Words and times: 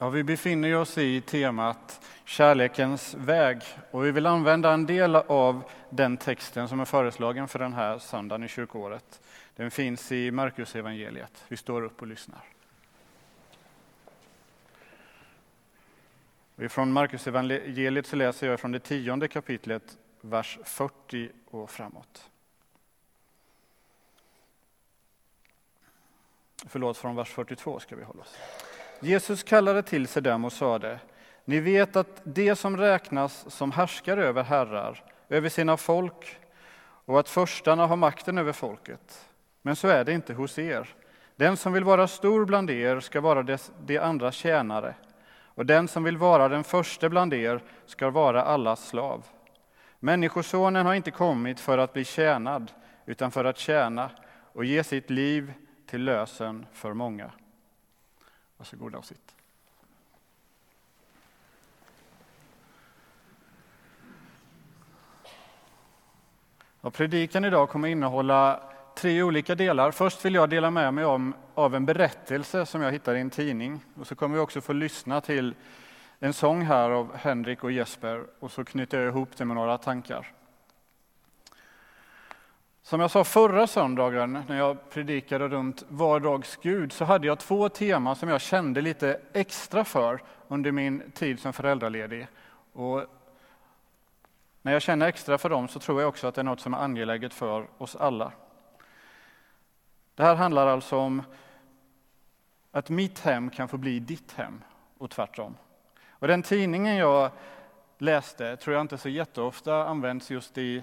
Ja, 0.00 0.08
vi 0.08 0.24
befinner 0.24 0.76
oss 0.76 0.98
i 0.98 1.20
temat 1.20 2.00
Kärlekens 2.24 3.14
väg 3.14 3.62
och 3.90 4.04
vi 4.04 4.10
vill 4.10 4.26
använda 4.26 4.72
en 4.72 4.86
del 4.86 5.16
av 5.16 5.62
den 5.90 6.16
texten 6.16 6.68
som 6.68 6.80
är 6.80 6.84
föreslagen 6.84 7.48
för 7.48 7.58
den 7.58 7.72
här 7.72 7.98
söndagen 7.98 8.44
i 8.44 8.48
kyrkåret. 8.48 9.20
Den 9.56 9.70
finns 9.70 10.12
i 10.12 10.30
Markus 10.30 10.76
evangeliet. 10.76 11.44
Vi 11.48 11.56
står 11.56 11.82
upp 11.82 12.00
och 12.00 12.06
lyssnar. 12.06 12.40
Från 16.68 16.92
Markus 16.92 17.26
evangeliet 17.26 18.06
så 18.06 18.16
läser 18.16 18.46
jag 18.46 18.60
från 18.60 18.72
det 18.72 18.80
tionde 18.80 19.28
kapitlet, 19.28 19.98
vers 20.20 20.58
40 20.64 21.30
och 21.50 21.70
framåt. 21.70 22.30
Förlåt, 26.66 26.96
från 26.96 27.16
vers 27.16 27.28
42 27.28 27.80
ska 27.80 27.96
vi 27.96 28.04
hålla 28.04 28.22
oss. 28.22 28.36
Jesus 29.00 29.42
kallade 29.42 29.82
till 29.82 30.08
sig 30.08 30.22
dem 30.22 30.44
och 30.44 30.52
sade, 30.52 30.98
ni 31.44 31.60
vet 31.60 31.96
att 31.96 32.20
det 32.24 32.56
som 32.56 32.76
räknas 32.76 33.44
som 33.48 33.72
härskar 33.72 34.16
över 34.16 34.42
herrar, 34.42 35.04
över 35.28 35.48
sina 35.48 35.76
folk, 35.76 36.38
och 37.04 37.20
att 37.20 37.28
förstarna 37.28 37.86
har 37.86 37.96
makten 37.96 38.38
över 38.38 38.52
folket. 38.52 39.28
Men 39.62 39.76
så 39.76 39.88
är 39.88 40.04
det 40.04 40.12
inte 40.12 40.34
hos 40.34 40.58
er. 40.58 40.88
Den 41.36 41.56
som 41.56 41.72
vill 41.72 41.84
vara 41.84 42.08
stor 42.08 42.44
bland 42.44 42.70
er 42.70 43.00
ska 43.00 43.20
vara 43.20 43.42
de, 43.42 43.58
de 43.86 43.98
andra 43.98 44.32
tjänare, 44.32 44.94
och 45.30 45.66
den 45.66 45.88
som 45.88 46.04
vill 46.04 46.16
vara 46.16 46.48
den 46.48 46.64
första 46.64 47.08
bland 47.08 47.34
er 47.34 47.62
ska 47.86 48.10
vara 48.10 48.42
allas 48.42 48.88
slav. 48.88 49.24
Människosonen 50.00 50.86
har 50.86 50.94
inte 50.94 51.10
kommit 51.10 51.60
för 51.60 51.78
att 51.78 51.92
bli 51.92 52.04
tjänad, 52.04 52.72
utan 53.06 53.30
för 53.30 53.44
att 53.44 53.58
tjäna 53.58 54.10
och 54.52 54.64
ge 54.64 54.84
sitt 54.84 55.10
liv 55.10 55.52
till 55.86 56.04
lösen 56.04 56.66
för 56.72 56.92
många. 56.92 57.30
Varsågoda 58.58 58.98
och 58.98 59.04
sitt. 59.04 59.34
Och 66.80 66.94
predikan 66.94 67.44
idag 67.44 67.68
kommer 67.68 67.88
innehålla 67.88 68.60
tre 68.94 69.22
olika 69.22 69.54
delar. 69.54 69.90
Först 69.90 70.24
vill 70.24 70.34
jag 70.34 70.50
dela 70.50 70.70
med 70.70 70.94
mig 70.94 71.04
om, 71.04 71.34
av 71.54 71.74
en 71.74 71.86
berättelse 71.86 72.66
som 72.66 72.82
jag 72.82 72.92
hittade 72.92 73.18
i 73.18 73.20
en 73.20 73.30
tidning. 73.30 73.80
Och 73.94 74.06
så 74.06 74.14
kommer 74.14 74.34
vi 74.34 74.40
också 74.40 74.60
få 74.60 74.72
lyssna 74.72 75.20
till 75.20 75.54
en 76.18 76.32
sång 76.32 76.62
här 76.62 76.90
av 76.90 77.16
Henrik 77.16 77.64
och 77.64 77.72
Jesper 77.72 78.24
och 78.38 78.50
så 78.50 78.64
knyter 78.64 79.00
jag 79.00 79.08
ihop 79.08 79.36
det 79.36 79.44
med 79.44 79.56
några 79.56 79.78
tankar. 79.78 80.32
Som 82.88 83.00
jag 83.00 83.10
sa 83.10 83.24
förra 83.24 83.66
söndagen 83.66 84.44
när 84.48 84.58
jag 84.58 84.90
predikade 84.90 85.48
runt 85.48 85.84
vardagsgud 85.88 86.92
så 86.92 87.04
hade 87.04 87.26
jag 87.26 87.38
två 87.38 87.68
teman 87.68 88.16
som 88.16 88.28
jag 88.28 88.40
kände 88.40 88.80
lite 88.80 89.20
extra 89.32 89.84
för 89.84 90.22
under 90.48 90.72
min 90.72 91.10
tid 91.10 91.40
som 91.40 91.52
föräldraledig. 91.52 92.26
Och 92.72 93.04
när 94.62 94.72
jag 94.72 94.82
känner 94.82 95.08
extra 95.08 95.38
för 95.38 95.48
dem 95.48 95.68
så 95.68 95.80
tror 95.80 96.00
jag 96.00 96.08
också 96.08 96.26
att 96.26 96.34
det 96.34 96.40
är 96.40 96.44
något 96.44 96.60
som 96.60 96.74
är 96.74 96.78
angeläget 96.78 97.34
för 97.34 97.66
oss 97.78 97.96
alla. 97.96 98.32
Det 100.14 100.22
här 100.22 100.34
handlar 100.34 100.66
alltså 100.66 100.96
om 100.96 101.22
att 102.70 102.88
mitt 102.88 103.20
hem 103.20 103.50
kan 103.50 103.68
få 103.68 103.76
bli 103.76 104.00
ditt 104.00 104.32
hem 104.32 104.64
och 104.98 105.10
tvärtom. 105.10 105.56
Och 106.08 106.28
den 106.28 106.42
tidningen 106.42 106.96
jag 106.96 107.30
läste 107.98 108.56
tror 108.56 108.74
jag 108.74 108.80
inte 108.80 108.98
så 108.98 109.08
jätteofta 109.08 109.84
används 109.84 110.30
just 110.30 110.58
i 110.58 110.82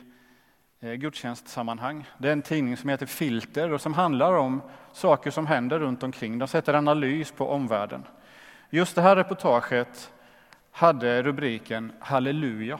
Eh, 0.80 0.94
gudstjänstsammanhang. 0.94 2.09
Det 2.18 2.28
är 2.28 2.34
en 2.34 2.42
tidning 2.42 2.78
som 2.78 2.90
heter 2.90 3.06
Filter 3.06 3.72
och 3.72 3.81
som 3.81 3.94
handlar 3.94 4.34
om 4.34 4.62
saker 4.92 5.32
som 5.32 5.48
händer 5.48 5.80
runt 5.80 6.04
omkring. 6.04 6.40
De 6.40 6.48
sätter 6.48 6.73
analys 6.73 7.32
på 7.32 7.50
omvärlden. 7.50 8.04
Just 8.70 8.95
det 8.95 9.02
här 9.02 9.16
reportaget 9.16 10.14
hade 10.72 11.23
rubriken 11.23 11.94
Halleluja. 12.00 12.80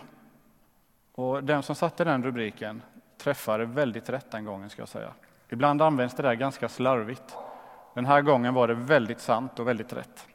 Och 1.12 1.44
den 1.44 1.64
som 1.64 1.76
satte 1.76 2.04
den 2.04 2.24
rubriken 2.24 2.82
träffade 3.18 3.66
väldigt 3.66 4.10
rätt 4.10 4.32
den 4.32 4.46
gången, 4.46 4.70
ska 4.70 4.82
jag 4.82 4.90
säga. 4.90 5.14
Ibland 5.50 5.82
används 5.82 6.16
det 6.16 6.24
där 6.24 6.34
ganska 6.34 6.70
slarvigt. 6.70 7.38
Den 7.94 8.06
här 8.06 8.22
gången 8.22 8.54
var 8.54 8.68
det 8.68 8.74
väldigt 8.74 9.20
sant 9.20 9.60
och 9.60 9.68
väldigt 9.68 9.94
rätt. 9.94 10.28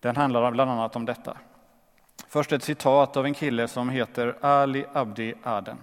Den 0.00 0.16
handlar 0.16 0.50
bland 0.50 0.70
annat 0.70 0.96
om 0.96 1.04
detta. 1.04 1.36
Först 2.26 2.52
ett 2.52 2.62
citat 2.62 3.16
av 3.16 3.26
en 3.26 3.34
kille 3.34 3.68
som 3.68 3.88
heter 3.88 4.36
Ali 4.40 4.86
Abdi 4.92 5.34
Aden. 5.42 5.78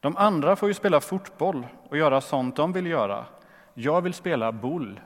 De 0.00 0.16
andra 0.16 0.56
får 0.56 0.68
ju 0.68 0.74
spela 0.74 1.00
fotboll 1.00 1.66
och 1.88 1.96
göra 1.96 2.20
sånt 2.20 2.56
de 2.56 2.72
vill 2.72 2.86
göra. 2.86 3.24
Jag 3.74 4.00
vill 4.00 4.14
spela 4.14 4.52
boll. 4.52 5.00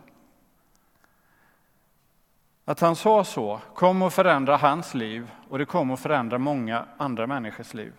Att 2.65 2.81
han 2.81 2.97
sa 2.97 3.25
så 3.25 3.61
kom 3.75 4.03
att 4.03 4.15
förändra 4.15 4.57
hans 4.57 4.95
liv 4.95 5.31
och 5.49 5.59
det 5.59 5.65
kom 5.65 5.91
att 5.91 6.01
förändra 6.01 6.39
många 6.39 6.85
andra 6.97 7.27
människors 7.27 7.75
liv. 7.75 7.93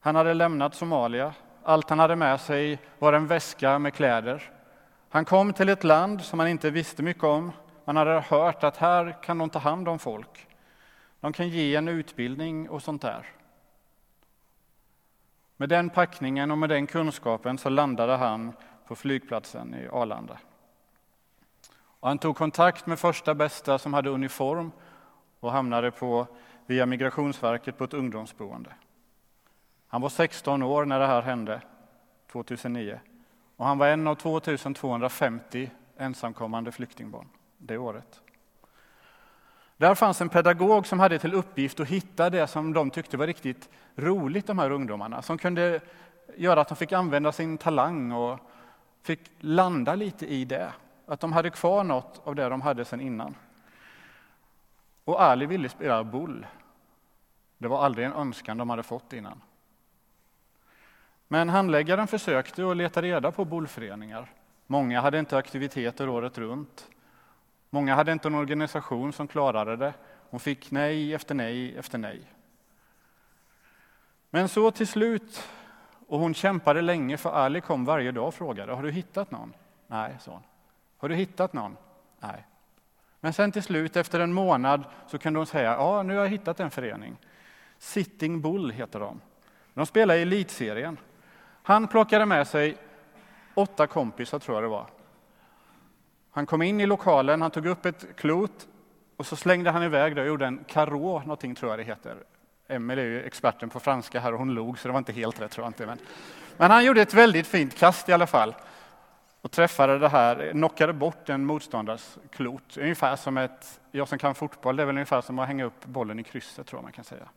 Han 0.00 0.14
hade 0.16 0.34
lämnat 0.34 0.74
Somalia. 0.74 1.34
Allt 1.62 1.90
han 1.90 1.98
hade 1.98 2.16
med 2.16 2.40
sig 2.40 2.78
var 2.98 3.12
en 3.12 3.26
väska 3.26 3.78
med 3.78 3.94
kläder. 3.94 4.50
Han 5.08 5.24
kom 5.24 5.52
till 5.52 5.68
ett 5.68 5.84
land 5.84 6.20
som 6.20 6.38
han 6.38 6.48
inte 6.48 6.70
visste 6.70 7.02
mycket 7.02 7.24
om, 7.24 7.52
man 7.84 7.96
hade 7.96 8.20
hört 8.20 8.64
att 8.64 8.76
här 8.76 9.22
kan 9.22 9.38
de 9.38 9.50
ta 9.50 9.58
hand 9.58 9.88
om 9.88 9.98
folk. 9.98 10.48
De 11.20 11.32
kan 11.32 11.48
ge 11.48 11.74
en 11.74 11.88
utbildning 11.88 12.68
och 12.70 12.82
sånt 12.82 13.02
där. 13.02 13.26
Med 15.56 15.68
den 15.68 15.90
packningen 15.90 16.50
och 16.50 16.58
med 16.58 16.68
den 16.68 16.86
kunskapen 16.86 17.58
så 17.58 17.68
landade 17.68 18.16
han 18.16 18.52
på 18.86 18.96
flygplatsen 18.96 19.74
i 19.74 19.88
Arlanda. 19.88 20.38
Och 21.74 22.08
han 22.08 22.18
tog 22.18 22.36
kontakt 22.36 22.86
med 22.86 22.98
första 22.98 23.34
bästa 23.34 23.78
som 23.78 23.94
hade 23.94 24.10
uniform 24.10 24.72
och 25.40 25.52
hamnade 25.52 25.90
på, 25.90 26.26
via 26.66 26.86
Migrationsverket 26.86 27.78
på 27.78 27.84
ett 27.84 27.94
ungdomsboende. 27.94 28.74
Han 29.88 30.00
var 30.00 30.08
16 30.08 30.62
år 30.62 30.84
när 30.84 31.00
det 31.00 31.06
här 31.06 31.22
hände, 31.22 31.60
2009. 32.32 33.00
Och 33.56 33.66
han 33.66 33.78
var 33.78 33.88
en 33.88 34.06
av 34.06 34.14
2250 34.14 35.70
ensamkommande 35.96 36.72
flyktingbarn 36.72 37.28
det 37.62 37.78
året. 37.78 38.20
Där 39.76 39.94
fanns 39.94 40.20
en 40.20 40.28
pedagog 40.28 40.86
som 40.86 41.00
hade 41.00 41.18
till 41.18 41.34
uppgift 41.34 41.80
att 41.80 41.88
hitta 41.88 42.30
det 42.30 42.46
som 42.46 42.72
de 42.72 42.90
tyckte 42.90 43.16
var 43.16 43.26
riktigt 43.26 43.68
roligt, 43.96 44.46
de 44.46 44.58
här 44.58 44.70
ungdomarna, 44.70 45.22
som 45.22 45.38
kunde 45.38 45.80
göra 46.36 46.60
att 46.60 46.68
de 46.68 46.76
fick 46.76 46.92
använda 46.92 47.32
sin 47.32 47.58
talang 47.58 48.12
och 48.12 48.38
fick 49.02 49.20
landa 49.40 49.94
lite 49.94 50.26
i 50.26 50.44
det. 50.44 50.72
Att 51.06 51.20
de 51.20 51.32
hade 51.32 51.50
kvar 51.50 51.84
något 51.84 52.20
av 52.24 52.34
det 52.34 52.48
de 52.48 52.60
hade 52.60 52.84
sedan 52.84 53.00
innan. 53.00 53.34
Och 55.04 55.22
Ali 55.22 55.46
ville 55.46 55.68
spela 55.68 56.04
boll. 56.04 56.46
Det 57.58 57.68
var 57.68 57.84
aldrig 57.84 58.06
en 58.06 58.12
önskan 58.12 58.56
de 58.56 58.70
hade 58.70 58.82
fått 58.82 59.12
innan. 59.12 59.40
Men 61.28 61.48
handläggaren 61.48 62.06
försökte 62.06 62.70
att 62.70 62.76
leta 62.76 63.02
reda 63.02 63.32
på 63.32 63.44
bollföreningar. 63.44 64.32
Många 64.66 65.00
hade 65.00 65.18
inte 65.18 65.36
aktiviteter 65.36 66.08
året 66.08 66.38
runt. 66.38 66.88
Många 67.74 67.94
hade 67.94 68.12
inte 68.12 68.28
en 68.28 68.34
organisation 68.34 69.12
som 69.12 69.28
klarade 69.28 69.76
det. 69.76 69.94
Hon 70.30 70.40
fick 70.40 70.70
nej 70.70 71.14
efter 71.14 71.34
nej 71.34 71.78
efter 71.78 71.98
nej. 71.98 72.22
Men 74.30 74.48
så 74.48 74.70
till 74.70 74.86
slut, 74.86 75.48
och 76.08 76.18
hon 76.18 76.34
kämpade 76.34 76.82
länge 76.82 77.16
för 77.16 77.30
Ali 77.30 77.60
kom 77.60 77.84
varje 77.84 78.12
dag 78.12 78.28
och 78.28 78.34
frågade, 78.34 78.72
har 78.72 78.82
du 78.82 78.90
hittat 78.90 79.30
någon? 79.30 79.54
Nej, 79.86 80.16
sa 80.20 80.32
hon. 80.32 80.42
Har 80.98 81.08
du 81.08 81.14
hittat 81.14 81.52
någon? 81.52 81.76
Nej. 82.20 82.46
Men 83.20 83.32
sen 83.32 83.52
till 83.52 83.62
slut, 83.62 83.96
efter 83.96 84.20
en 84.20 84.32
månad, 84.32 84.84
så 85.06 85.18
kunde 85.18 85.38
hon 85.38 85.46
säga, 85.46 85.72
ja, 85.72 86.02
nu 86.02 86.14
har 86.14 86.22
jag 86.22 86.30
hittat 86.30 86.60
en 86.60 86.70
förening. 86.70 87.16
Sitting 87.78 88.40
Bull 88.40 88.70
heter 88.70 89.00
de. 89.00 89.20
De 89.74 89.86
spelar 89.86 90.14
i 90.14 90.22
elitserien. 90.22 90.98
Han 91.62 91.88
plockade 91.88 92.26
med 92.26 92.48
sig 92.48 92.76
åtta 93.54 93.86
kompisar, 93.86 94.38
tror 94.38 94.56
jag 94.56 94.64
det 94.64 94.68
var, 94.68 94.86
han 96.32 96.46
kom 96.46 96.62
in 96.62 96.80
i 96.80 96.86
lokalen, 96.86 97.42
han 97.42 97.50
tog 97.50 97.66
upp 97.66 97.86
ett 97.86 98.06
klot 98.16 98.68
och 99.16 99.26
så 99.26 99.36
slängde 99.36 99.70
han 99.70 99.82
iväg 99.82 100.16
det 100.16 100.20
och 100.20 100.26
gjorde 100.26 100.46
en 100.46 100.64
karå, 100.68 101.18
någonting 101.18 101.54
tror 101.54 101.72
jag 101.72 101.78
det 101.78 101.84
heter. 101.84 102.16
Emelie 102.68 103.04
är 103.04 103.08
ju 103.08 103.22
experten 103.22 103.70
på 103.70 103.80
franska 103.80 104.20
här 104.20 104.32
och 104.32 104.38
hon 104.38 104.54
log 104.54 104.78
så 104.78 104.88
det 104.88 104.92
var 104.92 104.98
inte 104.98 105.12
helt 105.12 105.40
rätt 105.40 105.50
tror 105.50 105.64
jag 105.64 105.70
inte. 105.70 105.86
Men, 105.86 105.98
men 106.56 106.70
han 106.70 106.84
gjorde 106.84 107.02
ett 107.02 107.14
väldigt 107.14 107.46
fint 107.46 107.78
kast 107.78 108.08
i 108.08 108.12
alla 108.12 108.26
fall 108.26 108.54
och 109.40 109.50
träffade 109.50 109.98
det 109.98 110.08
här, 110.08 110.50
knockade 110.50 110.92
bort 110.92 111.28
en 111.28 111.44
motståndares 111.44 112.18
klot. 112.30 112.76
Ungefär 112.76 113.16
som 113.16 113.36
ett, 113.38 113.80
jag 113.90 114.08
som 114.08 114.18
kan 114.18 114.34
fotboll, 114.34 114.76
det 114.76 114.82
är 114.82 114.86
väl 114.86 114.96
ungefär 114.96 115.20
som 115.20 115.38
att 115.38 115.46
hänga 115.46 115.64
upp 115.64 115.84
bollen 115.84 116.18
i 116.18 116.22
krysset 116.22 116.66
tror 116.66 116.78
jag 116.78 116.82
man 116.82 116.92
kan 116.92 117.04
säga. 117.04 117.28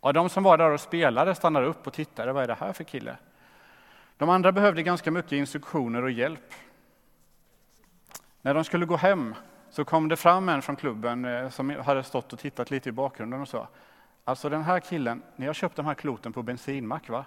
Och 0.00 0.12
de 0.12 0.28
som 0.28 0.42
var 0.42 0.58
där 0.58 0.70
och 0.70 0.80
spelade 0.80 1.34
stannade 1.34 1.66
upp 1.66 1.86
och 1.86 1.92
tittade, 1.92 2.32
vad 2.32 2.42
är 2.42 2.48
det 2.48 2.54
här 2.54 2.72
för 2.72 2.84
kille? 2.84 3.16
De 4.16 4.28
andra 4.28 4.52
behövde 4.52 4.82
ganska 4.82 5.10
mycket 5.10 5.32
instruktioner 5.32 6.02
och 6.02 6.10
hjälp. 6.10 6.54
När 8.42 8.54
de 8.54 8.64
skulle 8.64 8.86
gå 8.86 8.96
hem 8.96 9.34
så 9.70 9.84
kom 9.84 10.08
det 10.08 10.16
fram 10.16 10.48
en 10.48 10.62
från 10.62 10.76
klubben 10.76 11.24
eh, 11.24 11.50
som 11.50 11.70
hade 11.70 12.02
stått 12.02 12.32
och 12.32 12.38
tittat 12.38 12.70
lite 12.70 12.88
i 12.88 12.92
bakgrunden 12.92 13.40
och 13.40 13.48
sa 13.48 13.68
Alltså 14.24 14.48
den 14.48 14.62
här 14.62 14.80
killen, 14.80 15.22
ni 15.36 15.46
har 15.46 15.54
köpt 15.54 15.76
de 15.76 15.86
här 15.86 15.94
kloten 15.94 16.32
på 16.32 16.42
bensinmack 16.42 17.08
va? 17.08 17.24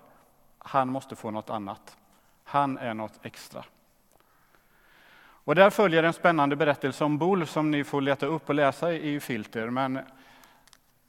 Han 0.58 0.90
måste 0.90 1.16
få 1.16 1.32
något 1.32 1.50
annat. 1.50 1.98
Han 2.44 2.78
är 2.78 2.94
något 2.94 3.20
extra. 3.26 3.66
Och 5.22 5.56
där 5.56 5.70
följer 5.70 6.04
en 6.04 6.14
spännande 6.14 6.56
berättelse 6.56 7.04
om 7.04 7.18
Bull 7.18 7.48
som 7.48 7.72
ni 7.72 7.84
får 7.84 8.02
leta 8.02 8.26
upp 8.26 8.50
och 8.50 8.56
läsa 8.56 8.94
i 8.94 9.20
Filter. 9.20 9.70
Men 9.70 10.00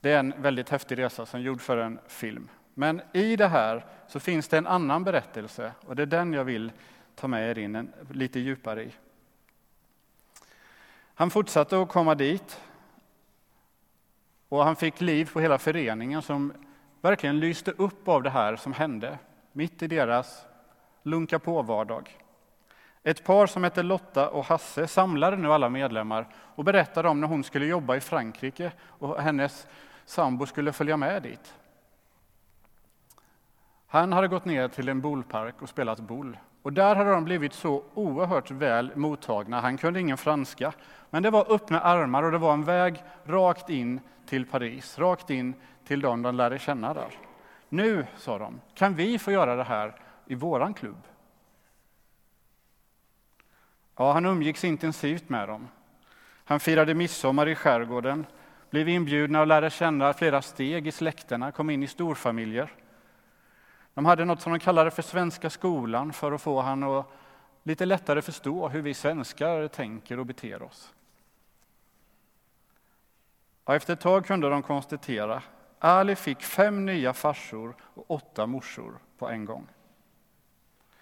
det 0.00 0.12
är 0.12 0.18
en 0.18 0.34
väldigt 0.36 0.68
häftig 0.68 0.98
resa 0.98 1.26
som 1.26 1.42
gjord 1.42 1.60
för 1.60 1.76
en 1.76 1.98
film. 2.08 2.48
Men 2.80 3.02
i 3.12 3.36
det 3.36 3.48
här 3.48 3.84
så 4.06 4.20
finns 4.20 4.48
det 4.48 4.58
en 4.58 4.66
annan 4.66 5.04
berättelse 5.04 5.72
och 5.86 5.96
det 5.96 6.02
är 6.02 6.06
den 6.06 6.32
jag 6.32 6.44
vill 6.44 6.72
ta 7.14 7.28
med 7.28 7.50
er 7.50 7.58
in 7.58 7.74
en, 7.74 7.92
lite 8.10 8.40
djupare 8.40 8.82
i. 8.84 8.92
Han 11.14 11.30
fortsatte 11.30 11.82
att 11.82 11.88
komma 11.88 12.14
dit 12.14 12.60
och 14.48 14.64
han 14.64 14.76
fick 14.76 15.00
liv 15.00 15.30
på 15.32 15.40
hela 15.40 15.58
föreningen 15.58 16.22
som 16.22 16.52
verkligen 17.00 17.40
lyste 17.40 17.70
upp 17.70 18.08
av 18.08 18.22
det 18.22 18.30
här 18.30 18.56
som 18.56 18.72
hände 18.72 19.18
mitt 19.52 19.82
i 19.82 19.86
deras 19.86 20.44
lunka 21.02 21.38
på-vardag. 21.38 22.18
Ett 23.02 23.24
par 23.24 23.46
som 23.46 23.64
hette 23.64 23.82
Lotta 23.82 24.28
och 24.28 24.44
Hasse 24.44 24.86
samlade 24.86 25.36
nu 25.36 25.52
alla 25.52 25.68
medlemmar 25.68 26.28
och 26.36 26.64
berättade 26.64 27.08
om 27.08 27.20
när 27.20 27.28
hon 27.28 27.44
skulle 27.44 27.66
jobba 27.66 27.96
i 27.96 28.00
Frankrike 28.00 28.72
och 28.82 29.22
hennes 29.22 29.66
sambo 30.04 30.46
skulle 30.46 30.72
följa 30.72 30.96
med 30.96 31.22
dit. 31.22 31.54
Han 33.92 34.12
hade 34.12 34.28
gått 34.28 34.44
ner 34.44 34.68
till 34.68 34.88
en 34.88 35.00
bolpark 35.00 35.62
och 35.62 35.68
spelat 35.68 36.00
boll. 36.00 36.38
Och 36.62 36.72
där 36.72 36.96
hade 36.96 37.10
de 37.10 37.24
blivit 37.24 37.52
så 37.52 37.84
oerhört 37.94 38.50
väl 38.50 38.92
mottagna. 38.96 39.60
Han 39.60 39.78
kunde 39.78 40.00
ingen 40.00 40.16
franska, 40.16 40.72
men 41.10 41.22
det 41.22 41.30
var 41.30 41.52
öppna 41.52 41.80
armar 41.80 42.22
och 42.22 42.32
det 42.32 42.38
var 42.38 42.52
en 42.52 42.64
väg 42.64 43.02
rakt 43.24 43.70
in 43.70 44.00
till 44.26 44.46
Paris, 44.46 44.98
rakt 44.98 45.30
in 45.30 45.54
till 45.84 46.00
dem 46.00 46.22
de 46.22 46.34
lärde 46.34 46.58
känna 46.58 46.94
där. 46.94 47.14
Nu, 47.68 48.06
sa 48.16 48.38
de, 48.38 48.60
kan 48.74 48.94
vi 48.94 49.18
få 49.18 49.32
göra 49.32 49.56
det 49.56 49.64
här 49.64 49.94
i 50.26 50.34
våran 50.34 50.74
klubb. 50.74 51.02
Ja, 53.96 54.12
han 54.12 54.26
umgicks 54.26 54.64
intensivt 54.64 55.28
med 55.28 55.48
dem. 55.48 55.68
Han 56.44 56.60
firade 56.60 56.94
midsommar 56.94 57.48
i 57.48 57.54
skärgården, 57.54 58.26
blev 58.70 58.88
inbjudna 58.88 59.40
och 59.40 59.46
lärde 59.46 59.70
känna 59.70 60.12
flera 60.12 60.42
steg 60.42 60.86
i 60.86 60.92
släkterna, 60.92 61.52
kom 61.52 61.70
in 61.70 61.82
i 61.82 61.86
storfamiljer. 61.86 62.70
De 64.00 64.06
hade 64.06 64.24
något 64.24 64.40
som 64.40 64.52
de 64.52 64.58
kallade 64.58 64.90
för 64.90 65.02
Svenska 65.02 65.50
skolan 65.50 66.12
för 66.12 66.32
att 66.32 66.42
få 66.42 66.60
han 66.60 66.82
att 66.82 67.06
lite 67.62 67.86
lättare 67.86 68.22
förstå 68.22 68.68
hur 68.68 68.82
vi 68.82 68.94
svenskar 68.94 69.68
tänker 69.68 70.18
och 70.18 70.26
beter 70.26 70.62
oss. 70.62 70.94
Och 73.64 73.74
efter 73.74 73.92
ett 73.92 74.00
tag 74.00 74.26
kunde 74.26 74.50
de 74.50 74.62
konstatera 74.62 75.42
Ali 75.78 76.16
fick 76.16 76.42
fem 76.42 76.86
nya 76.86 77.12
farsor 77.12 77.74
och 77.94 78.10
åtta 78.10 78.46
morsor 78.46 78.98
på 79.18 79.28
en 79.28 79.44
gång. 79.44 79.66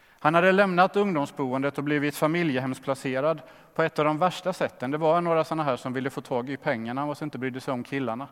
Han 0.09 0.35
hade 0.35 0.53
lämnat 0.53 0.97
ungdomsboendet 0.97 1.79
och 1.79 1.85
blivit 1.85 2.17
familjehemsplacerad 2.17 3.41
på 3.75 3.83
ett 3.83 3.99
av 3.99 4.05
de 4.05 4.19
värsta 4.19 4.53
sätten. 4.53 4.91
Det 4.91 4.99
var 4.99 5.21
några 5.21 5.45
sådana 5.45 5.65
här 5.65 5.77
som 5.77 5.93
ville 5.93 6.11
få 6.11 6.21
tag 6.21 6.51
i 6.51 6.57
pengarna 6.57 7.05
och 7.05 7.23
inte 7.23 7.39
brydde 7.39 7.61
sig 7.61 7.75
om 7.75 7.85
killarna. 7.85 8.29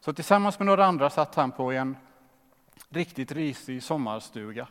Så 0.00 0.12
tillsammans 0.12 0.58
med 0.58 0.66
några 0.66 0.86
andra 0.86 1.10
satt 1.10 1.34
han 1.34 1.52
på 1.52 1.72
en 1.72 1.96
riktigt 2.88 3.32
risig 3.32 3.82
sommarstuga. 3.82 4.68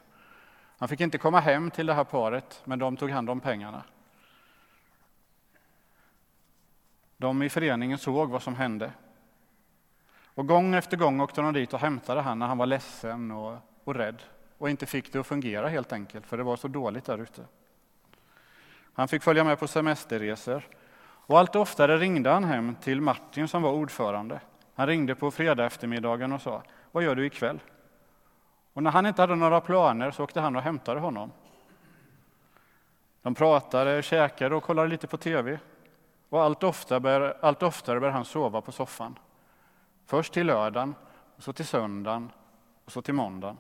Han 0.78 0.90
fick 0.90 1.02
inte 1.02 1.18
komma 1.18 1.40
hem 1.40 1.72
till 1.72 1.86
det 1.86 1.94
här 1.94 2.04
paret, 2.04 2.62
men 2.66 2.80
de 2.80 2.98
tog 2.98 3.10
hand 3.10 3.30
om 3.30 3.40
pengarna. 3.40 3.84
De 7.18 7.44
i 7.44 7.50
föreningen 7.50 7.98
såg 7.98 8.30
vad 8.30 8.44
som 8.44 8.56
hände. 8.56 8.92
Och 10.26 10.48
gång 10.48 10.76
efter 10.76 10.98
gång 10.98 11.22
åkte 11.22 11.42
de 11.42 11.54
dit 11.54 11.74
och 11.74 11.80
hämtade 11.80 12.22
han 12.22 12.40
när 12.40 12.48
han 12.48 12.58
var 12.58 12.66
ledsen 12.66 13.32
och, 13.32 13.58
och 13.84 13.96
rädd 13.96 14.22
och 14.58 14.70
inte 14.70 14.86
fick 14.86 15.14
det 15.14 15.20
att 15.20 15.28
fungera 15.28 15.68
helt 15.68 15.94
enkelt, 15.94 16.26
för 16.26 16.38
det 16.38 16.44
var 16.44 16.56
så 16.56 16.68
dåligt 16.68 17.06
där 17.06 17.18
ute. 17.18 17.46
Han 18.94 19.08
fick 19.08 19.24
följa 19.24 19.44
med 19.44 19.60
på 19.60 19.68
semesterresor 19.68 20.68
och 21.02 21.40
allt 21.40 21.56
oftare 21.56 21.98
ringde 21.98 22.30
han 22.30 22.44
hem 22.44 22.76
till 22.76 23.02
Martin 23.02 23.48
som 23.48 23.62
var 23.62 23.72
ordförande. 23.72 24.40
Han 24.76 24.88
ringde 24.88 25.16
på 25.16 25.32
fredag 25.32 25.66
eftermiddagen 25.66 26.32
och 26.32 26.42
sa, 26.42 26.64
vad 26.92 27.04
gör 27.04 27.16
du 27.16 27.26
ikväll? 27.26 27.60
Och 28.74 28.84
när 28.84 28.92
han 28.92 29.06
inte 29.06 29.22
hade 29.22 29.36
några 29.36 29.62
planer 29.62 30.12
så 30.12 30.24
åkte 30.24 30.42
han 30.42 30.56
och 30.56 30.62
hämtade 30.62 31.00
honom. 31.00 31.32
De 33.22 33.36
pratade, 33.36 34.02
käkade 34.02 34.56
och 34.56 34.64
kollade 34.64 34.88
lite 34.88 35.08
på 35.08 35.18
tv. 35.18 35.60
Och 36.30 36.44
allt 36.44 36.64
oftare, 36.64 37.00
bör, 37.00 37.38
allt 37.42 37.64
oftare 37.64 38.00
började 38.00 38.18
han 38.18 38.26
sova 38.26 38.62
på 38.62 38.72
soffan. 38.72 39.20
Först 40.06 40.34
till 40.34 40.48
lördagen, 40.48 40.96
och 41.36 41.44
så 41.44 41.54
till 41.54 41.66
söndagen 41.66 42.32
och 42.86 42.92
så 42.92 43.02
till 43.02 43.14
måndagen. 43.14 43.58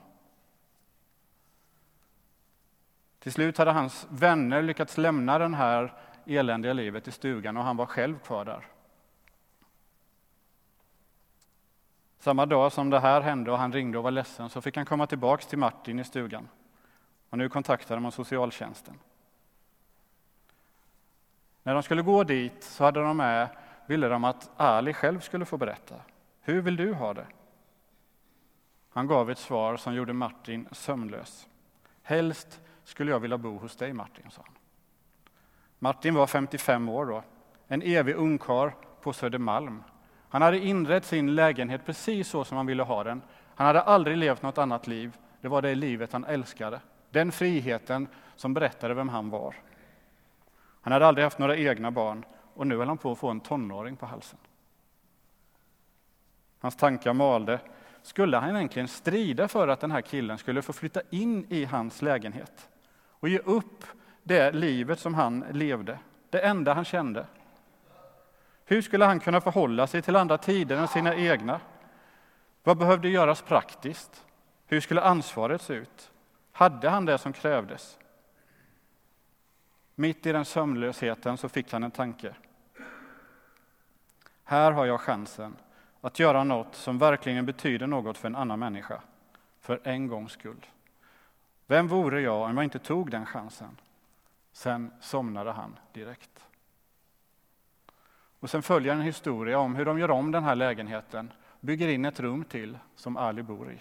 Till 3.19 3.31
slut 3.31 3.57
hade 3.57 3.71
hans 3.71 4.07
vänner 4.09 4.61
lyckats 4.61 4.97
lämna 4.97 5.39
det 5.39 5.55
här 5.55 5.93
eländiga 6.25 6.73
livet 6.73 7.07
i 7.07 7.11
stugan 7.11 7.57
och 7.57 7.63
han 7.63 7.77
var 7.77 7.85
själv 7.85 8.19
kvar 8.19 8.45
där. 8.45 8.67
Samma 12.19 12.45
dag 12.45 12.71
som 12.71 12.89
det 12.89 12.99
här 12.99 13.21
hände 13.21 13.51
och 13.51 13.57
han 13.57 13.73
ringde 13.73 13.97
och 13.97 14.03
var 14.03 14.11
ledsen 14.11 14.49
så 14.49 14.61
fick 14.61 14.77
han 14.77 14.85
komma 14.85 15.07
tillbaks 15.07 15.47
till 15.47 15.57
Martin 15.57 15.99
i 15.99 16.03
stugan. 16.03 16.49
Och 17.29 17.37
nu 17.37 17.49
kontaktade 17.49 18.01
man 18.01 18.11
socialtjänsten. 18.11 18.99
När 21.63 21.73
de 21.73 21.83
skulle 21.83 22.01
gå 22.01 22.23
dit 22.23 22.63
så 22.63 22.83
hade 22.83 22.99
de 22.99 23.17
med, 23.17 23.49
ville 23.85 24.07
de 24.07 24.23
att 24.23 24.51
Ali 24.57 24.93
själv 24.93 25.19
skulle 25.19 25.45
få 25.45 25.57
berätta. 25.57 25.95
Hur 26.41 26.61
vill 26.61 26.75
du 26.75 26.93
ha 26.93 27.13
det? 27.13 27.27
Han 28.89 29.07
gav 29.07 29.31
ett 29.31 29.37
svar 29.37 29.77
som 29.77 29.93
gjorde 29.93 30.13
Martin 30.13 30.67
sömnlös. 30.71 31.47
Helst 32.03 32.61
skulle 32.83 33.11
jag 33.11 33.19
vilja 33.19 33.37
bo 33.37 33.57
hos 33.57 33.75
dig, 33.75 33.93
Martin, 33.93 34.31
sa 34.31 34.41
han. 34.45 34.55
Martin 35.79 36.13
var 36.13 36.27
55 36.27 36.89
år 36.89 37.05
då, 37.05 37.23
en 37.67 37.81
evig 37.81 38.15
ungkarl 38.15 38.71
på 39.01 39.13
Södermalm 39.13 39.83
han 40.29 40.41
hade 40.41 40.59
inrett 40.59 41.05
sin 41.05 41.35
lägenhet 41.35 41.85
precis 41.85 42.29
så 42.29 42.43
som 42.43 42.57
han 42.57 42.65
ville 42.65 42.83
ha 42.83 43.03
den. 43.03 43.21
Han 43.55 43.67
hade 43.67 43.81
aldrig 43.81 44.17
levt 44.17 44.41
något 44.41 44.57
annat 44.57 44.87
liv. 44.87 45.17
Det 45.41 45.47
var 45.47 45.61
det 45.61 45.75
livet 45.75 46.13
han 46.13 46.25
älskade. 46.25 46.81
Den 47.09 47.31
friheten 47.31 48.07
som 48.35 48.53
berättade 48.53 48.93
vem 48.93 49.09
han 49.09 49.29
var. 49.29 49.55
Han 50.81 50.93
hade 50.93 51.07
aldrig 51.07 51.23
haft 51.23 51.39
några 51.39 51.57
egna 51.57 51.91
barn 51.91 52.25
och 52.53 52.67
nu 52.67 52.77
höll 52.77 52.87
han 52.87 52.97
på 52.97 53.11
att 53.11 53.17
få 53.17 53.29
en 53.29 53.39
tonåring 53.39 53.95
på 53.95 54.05
halsen. 54.05 54.39
Hans 56.59 56.75
tankar 56.75 57.13
malde. 57.13 57.59
Skulle 58.01 58.37
han 58.37 58.55
egentligen 58.55 58.87
strida 58.87 59.47
för 59.47 59.67
att 59.67 59.79
den 59.79 59.91
här 59.91 60.01
killen 60.01 60.37
skulle 60.37 60.61
få 60.61 60.73
flytta 60.73 61.01
in 61.09 61.45
i 61.49 61.65
hans 61.65 62.01
lägenhet 62.01 62.69
och 63.09 63.29
ge 63.29 63.39
upp 63.39 63.85
det 64.23 64.51
livet 64.51 64.99
som 64.99 65.13
han 65.13 65.45
levde, 65.51 65.99
det 66.29 66.39
enda 66.39 66.73
han 66.73 66.85
kände? 66.85 67.25
Hur 68.69 68.81
skulle 68.81 69.05
han 69.05 69.19
kunna 69.19 69.41
förhålla 69.41 69.87
sig 69.87 70.01
till 70.01 70.15
andra 70.15 70.37
tider 70.37 70.77
än 70.77 70.87
sina 70.87 71.15
egna? 71.15 71.59
Vad 72.63 72.77
behövde 72.77 73.09
göras 73.09 73.41
praktiskt? 73.41 74.25
Hur 74.67 74.81
skulle 74.81 75.01
ansvaret 75.01 75.61
se 75.61 75.73
ut? 75.73 76.11
Hade 76.51 76.89
han 76.89 77.05
det 77.05 77.17
som 77.17 77.33
krävdes? 77.33 77.99
Mitt 79.95 80.25
i 80.25 80.31
den 80.31 80.45
sömnlösheten 80.45 81.37
så 81.37 81.49
fick 81.49 81.73
han 81.73 81.83
en 81.83 81.91
tanke. 81.91 82.35
Här 84.43 84.71
har 84.71 84.85
jag 84.85 85.01
chansen 85.01 85.55
att 86.01 86.19
göra 86.19 86.43
något 86.43 86.75
som 86.75 86.97
verkligen 86.97 87.45
betyder 87.45 87.87
något 87.87 88.17
för 88.17 88.27
en 88.27 88.35
annan 88.35 88.59
människa, 88.59 89.01
för 89.61 89.81
en 89.83 90.07
gångs 90.07 90.31
skull. 90.31 90.65
Vem 91.67 91.87
vore 91.87 92.21
jag 92.21 92.41
om 92.41 92.57
jag 92.57 92.63
inte 92.63 92.79
tog 92.79 93.11
den 93.11 93.25
chansen? 93.25 93.77
Sen 94.51 94.91
somnade 95.01 95.51
han 95.51 95.79
direkt. 95.93 96.48
Och 98.39 98.49
sen 98.49 98.61
följer 98.61 98.93
en 98.93 99.01
historia 99.01 99.59
om 99.59 99.75
hur 99.75 99.85
de 99.85 99.99
gör 99.99 100.11
om 100.11 100.31
den 100.31 100.43
här 100.43 100.55
lägenheten, 100.55 101.31
bygger 101.59 101.87
in 101.87 102.05
ett 102.05 102.19
rum 102.19 102.43
till 102.43 102.77
som 102.95 103.17
Ali 103.17 103.43
bor 103.43 103.71
i. 103.71 103.77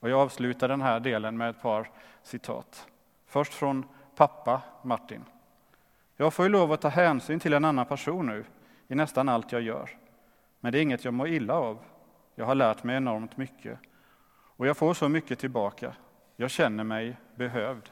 Och 0.00 0.10
jag 0.10 0.20
avslutar 0.20 0.68
den 0.68 0.80
här 0.80 1.00
delen 1.00 1.36
med 1.36 1.50
ett 1.50 1.62
par 1.62 1.90
citat. 2.22 2.86
Först 3.26 3.54
från 3.54 3.84
pappa 4.16 4.62
Martin. 4.82 5.24
Jag 6.16 6.34
får 6.34 6.44
ju 6.44 6.48
lov 6.48 6.72
att 6.72 6.80
ta 6.80 6.88
hänsyn 6.88 7.40
till 7.40 7.52
en 7.52 7.64
annan 7.64 7.86
person 7.86 8.26
nu 8.26 8.44
i 8.88 8.94
nästan 8.94 9.28
allt 9.28 9.52
jag 9.52 9.62
gör. 9.62 9.90
Men 10.60 10.72
det 10.72 10.78
är 10.78 10.82
inget 10.82 11.04
jag 11.04 11.14
mår 11.14 11.28
illa 11.28 11.54
av. 11.54 11.78
Jag 12.34 12.46
har 12.46 12.54
lärt 12.54 12.84
mig 12.84 12.96
enormt 12.96 13.36
mycket. 13.36 13.78
Och 14.56 14.66
jag 14.66 14.76
får 14.76 14.94
så 14.94 15.08
mycket 15.08 15.38
tillbaka. 15.38 15.94
Jag 16.36 16.50
känner 16.50 16.84
mig 16.84 17.16
behövd. 17.34 17.90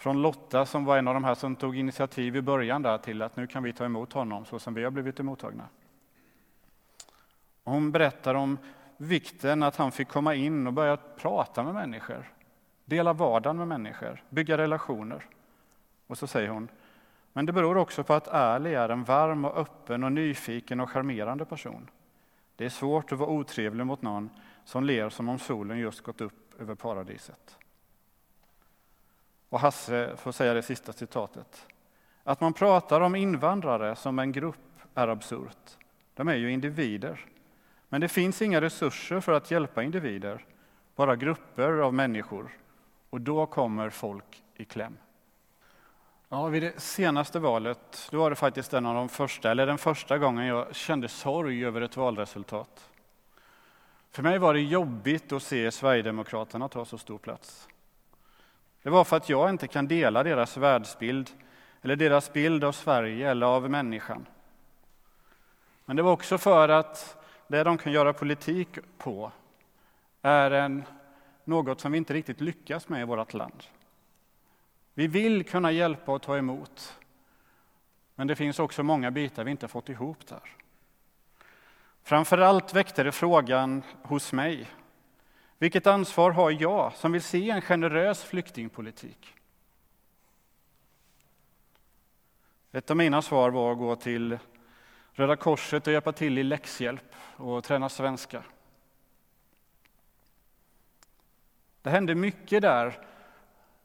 Från 0.00 0.22
Lotta 0.22 0.66
som 0.66 0.84
var 0.84 0.98
en 0.98 1.08
av 1.08 1.14
de 1.14 1.24
här 1.24 1.34
som 1.34 1.56
tog 1.56 1.76
initiativ 1.76 2.36
i 2.36 2.42
början 2.42 2.82
där 2.82 2.98
till 2.98 3.22
att 3.22 3.36
nu 3.36 3.46
kan 3.46 3.62
vi 3.62 3.72
ta 3.72 3.84
emot 3.84 4.12
honom 4.12 4.44
så 4.44 4.58
som 4.58 4.74
vi 4.74 4.84
har 4.84 4.90
blivit 4.90 5.20
emottagna. 5.20 5.64
Hon 7.64 7.92
berättar 7.92 8.34
om 8.34 8.58
vikten 8.96 9.62
att 9.62 9.76
han 9.76 9.92
fick 9.92 10.08
komma 10.08 10.34
in 10.34 10.66
och 10.66 10.72
börja 10.72 10.96
prata 10.96 11.62
med 11.62 11.74
människor, 11.74 12.32
dela 12.84 13.12
vardagen 13.12 13.56
med 13.56 13.68
människor, 13.68 14.24
bygga 14.28 14.58
relationer. 14.58 15.26
Och 16.06 16.18
så 16.18 16.26
säger 16.26 16.48
hon, 16.48 16.68
men 17.32 17.46
det 17.46 17.52
beror 17.52 17.76
också 17.76 18.04
på 18.04 18.14
att 18.14 18.28
Ali 18.28 18.74
är 18.74 18.88
en 18.88 19.04
varm 19.04 19.44
och 19.44 19.58
öppen 19.58 20.04
och 20.04 20.12
nyfiken 20.12 20.80
och 20.80 20.90
charmerande 20.90 21.44
person. 21.44 21.90
Det 22.56 22.64
är 22.64 22.68
svårt 22.68 23.12
att 23.12 23.18
vara 23.18 23.30
otrevlig 23.30 23.86
mot 23.86 24.02
någon 24.02 24.30
som 24.64 24.84
ler 24.84 25.08
som 25.08 25.28
om 25.28 25.38
solen 25.38 25.78
just 25.78 26.00
gått 26.00 26.20
upp 26.20 26.60
över 26.60 26.74
paradiset. 26.74 27.56
Och 29.50 29.60
Hasse 29.60 30.16
får 30.16 30.32
säga 30.32 30.54
det 30.54 30.62
sista 30.62 30.92
citatet. 30.92 31.66
Att 32.24 32.40
man 32.40 32.52
pratar 32.52 33.00
om 33.00 33.14
invandrare 33.14 33.96
som 33.96 34.18
en 34.18 34.32
grupp 34.32 34.80
är 34.94 35.08
absurt. 35.08 35.76
De 36.14 36.28
är 36.28 36.34
ju 36.34 36.52
individer. 36.52 37.26
Men 37.88 38.00
det 38.00 38.08
finns 38.08 38.42
inga 38.42 38.60
resurser 38.60 39.20
för 39.20 39.32
att 39.32 39.50
hjälpa 39.50 39.82
individer, 39.82 40.44
bara 40.96 41.16
grupper 41.16 41.72
av 41.72 41.94
människor. 41.94 42.50
Och 43.10 43.20
då 43.20 43.46
kommer 43.46 43.90
folk 43.90 44.42
i 44.56 44.64
kläm. 44.64 44.96
Ja, 46.28 46.46
vid 46.46 46.62
det 46.62 46.80
senaste 46.80 47.38
valet 47.38 48.08
då 48.10 48.18
var 48.18 48.30
det 48.30 48.36
faktiskt 48.36 48.74
en 48.74 48.86
av 48.86 48.94
de 48.94 49.08
första, 49.08 49.50
eller 49.50 49.66
den 49.66 49.78
första 49.78 50.18
gången 50.18 50.46
jag 50.46 50.74
kände 50.74 51.08
sorg 51.08 51.64
över 51.64 51.80
ett 51.80 51.96
valresultat. 51.96 52.90
För 54.10 54.22
mig 54.22 54.38
var 54.38 54.54
det 54.54 54.60
jobbigt 54.60 55.32
att 55.32 55.42
se 55.42 55.70
Sverigedemokraterna 55.70 56.68
ta 56.68 56.84
så 56.84 56.98
stor 56.98 57.18
plats. 57.18 57.68
Det 58.82 58.90
var 58.90 59.04
för 59.04 59.16
att 59.16 59.28
jag 59.28 59.50
inte 59.50 59.68
kan 59.68 59.88
dela 59.88 60.22
deras 60.22 60.56
världsbild 60.56 61.30
eller 61.82 61.96
deras 61.96 62.32
bild 62.32 62.64
av 62.64 62.72
Sverige 62.72 63.30
eller 63.30 63.46
av 63.46 63.70
människan. 63.70 64.26
Men 65.84 65.96
det 65.96 66.02
var 66.02 66.12
också 66.12 66.38
för 66.38 66.68
att 66.68 67.16
det 67.46 67.64
de 67.64 67.78
kan 67.78 67.92
göra 67.92 68.12
politik 68.12 68.78
på 68.98 69.32
är 70.22 70.50
en, 70.50 70.84
något 71.44 71.80
som 71.80 71.92
vi 71.92 71.98
inte 71.98 72.14
riktigt 72.14 72.40
lyckas 72.40 72.88
med 72.88 73.00
i 73.00 73.04
vårt 73.04 73.34
land. 73.34 73.64
Vi 74.94 75.06
vill 75.06 75.44
kunna 75.44 75.72
hjälpa 75.72 76.12
och 76.12 76.22
ta 76.22 76.36
emot, 76.36 76.98
men 78.14 78.26
det 78.26 78.36
finns 78.36 78.58
också 78.58 78.82
många 78.82 79.10
bitar 79.10 79.44
vi 79.44 79.50
inte 79.50 79.68
fått 79.68 79.88
ihop 79.88 80.26
där. 80.26 80.56
Framför 82.02 82.38
allt 82.38 82.74
väckte 82.74 83.02
det 83.02 83.12
frågan 83.12 83.82
hos 84.02 84.32
mig. 84.32 84.68
Vilket 85.60 85.86
ansvar 85.86 86.30
har 86.30 86.50
jag 86.50 86.92
som 86.92 87.12
vill 87.12 87.22
se 87.22 87.50
en 87.50 87.60
generös 87.60 88.24
flyktingpolitik? 88.24 89.34
Ett 92.72 92.90
av 92.90 92.96
mina 92.96 93.22
svar 93.22 93.50
var 93.50 93.72
att 93.72 93.78
gå 93.78 93.96
till 93.96 94.38
Röda 95.12 95.36
Korset 95.36 95.86
och 95.86 95.92
hjälpa 95.92 96.12
till 96.12 96.38
i 96.38 96.42
läxhjälp 96.42 97.14
och 97.36 97.64
träna 97.64 97.88
svenska. 97.88 98.42
Det 101.82 101.90
hände 101.90 102.14
mycket 102.14 102.62
där 102.62 103.06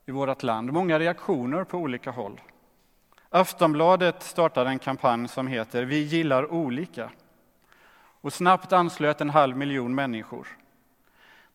i 0.06 0.12
vårt 0.12 0.44
land, 0.44 0.74
många 0.74 1.00
reaktioner 1.00 1.64
på 1.64 1.78
olika 1.78 2.12
håll. 2.12 2.42
Aftonbladet 3.30 4.24
startade 4.24 4.70
en 4.70 4.80
kampanj 4.80 5.28
som 5.28 5.48
heter 5.48 5.84
Vi 5.84 6.04
gillar 6.04 6.52
olika 6.52 7.12
och 8.22 8.34
snabbt 8.34 8.74
anslöt 8.74 9.22
en 9.22 9.30
halv 9.30 9.58
miljon 9.58 9.96
människor. 9.96 10.48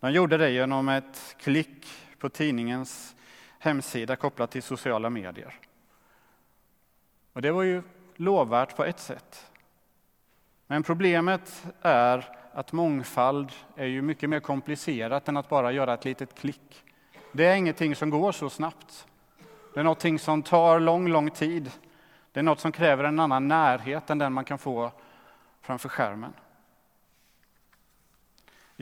De 0.00 0.12
gjorde 0.12 0.36
det 0.36 0.50
genom 0.50 0.88
ett 0.88 1.36
klick 1.38 1.86
på 2.18 2.28
tidningens 2.28 3.16
hemsida 3.58 4.16
kopplat 4.16 4.50
till 4.50 4.62
sociala 4.62 5.10
medier. 5.10 5.54
Och 7.32 7.42
det 7.42 7.50
var 7.50 7.62
ju 7.62 7.82
lovvärt 8.16 8.76
på 8.76 8.84
ett 8.84 9.00
sätt. 9.00 9.50
Men 10.66 10.82
problemet 10.82 11.66
är 11.82 12.36
att 12.52 12.72
mångfald 12.72 13.52
är 13.76 13.86
ju 13.86 14.02
mycket 14.02 14.30
mer 14.30 14.40
komplicerat 14.40 15.28
än 15.28 15.36
att 15.36 15.48
bara 15.48 15.72
göra 15.72 15.94
ett 15.94 16.04
litet 16.04 16.34
klick. 16.34 16.84
Det 17.32 17.46
är 17.46 17.54
ingenting 17.54 17.96
som 17.96 18.10
går 18.10 18.32
så 18.32 18.50
snabbt. 18.50 19.06
Det 19.74 19.80
är 19.80 19.84
någonting 19.84 20.18
som 20.18 20.42
tar 20.42 20.80
lång, 20.80 21.08
lång 21.08 21.30
tid. 21.30 21.70
Det 22.32 22.40
är 22.40 22.44
något 22.44 22.60
som 22.60 22.72
kräver 22.72 23.04
en 23.04 23.20
annan 23.20 23.48
närhet 23.48 24.10
än 24.10 24.18
den 24.18 24.32
man 24.32 24.44
kan 24.44 24.58
få 24.58 24.92
framför 25.60 25.88
skärmen. 25.88 26.32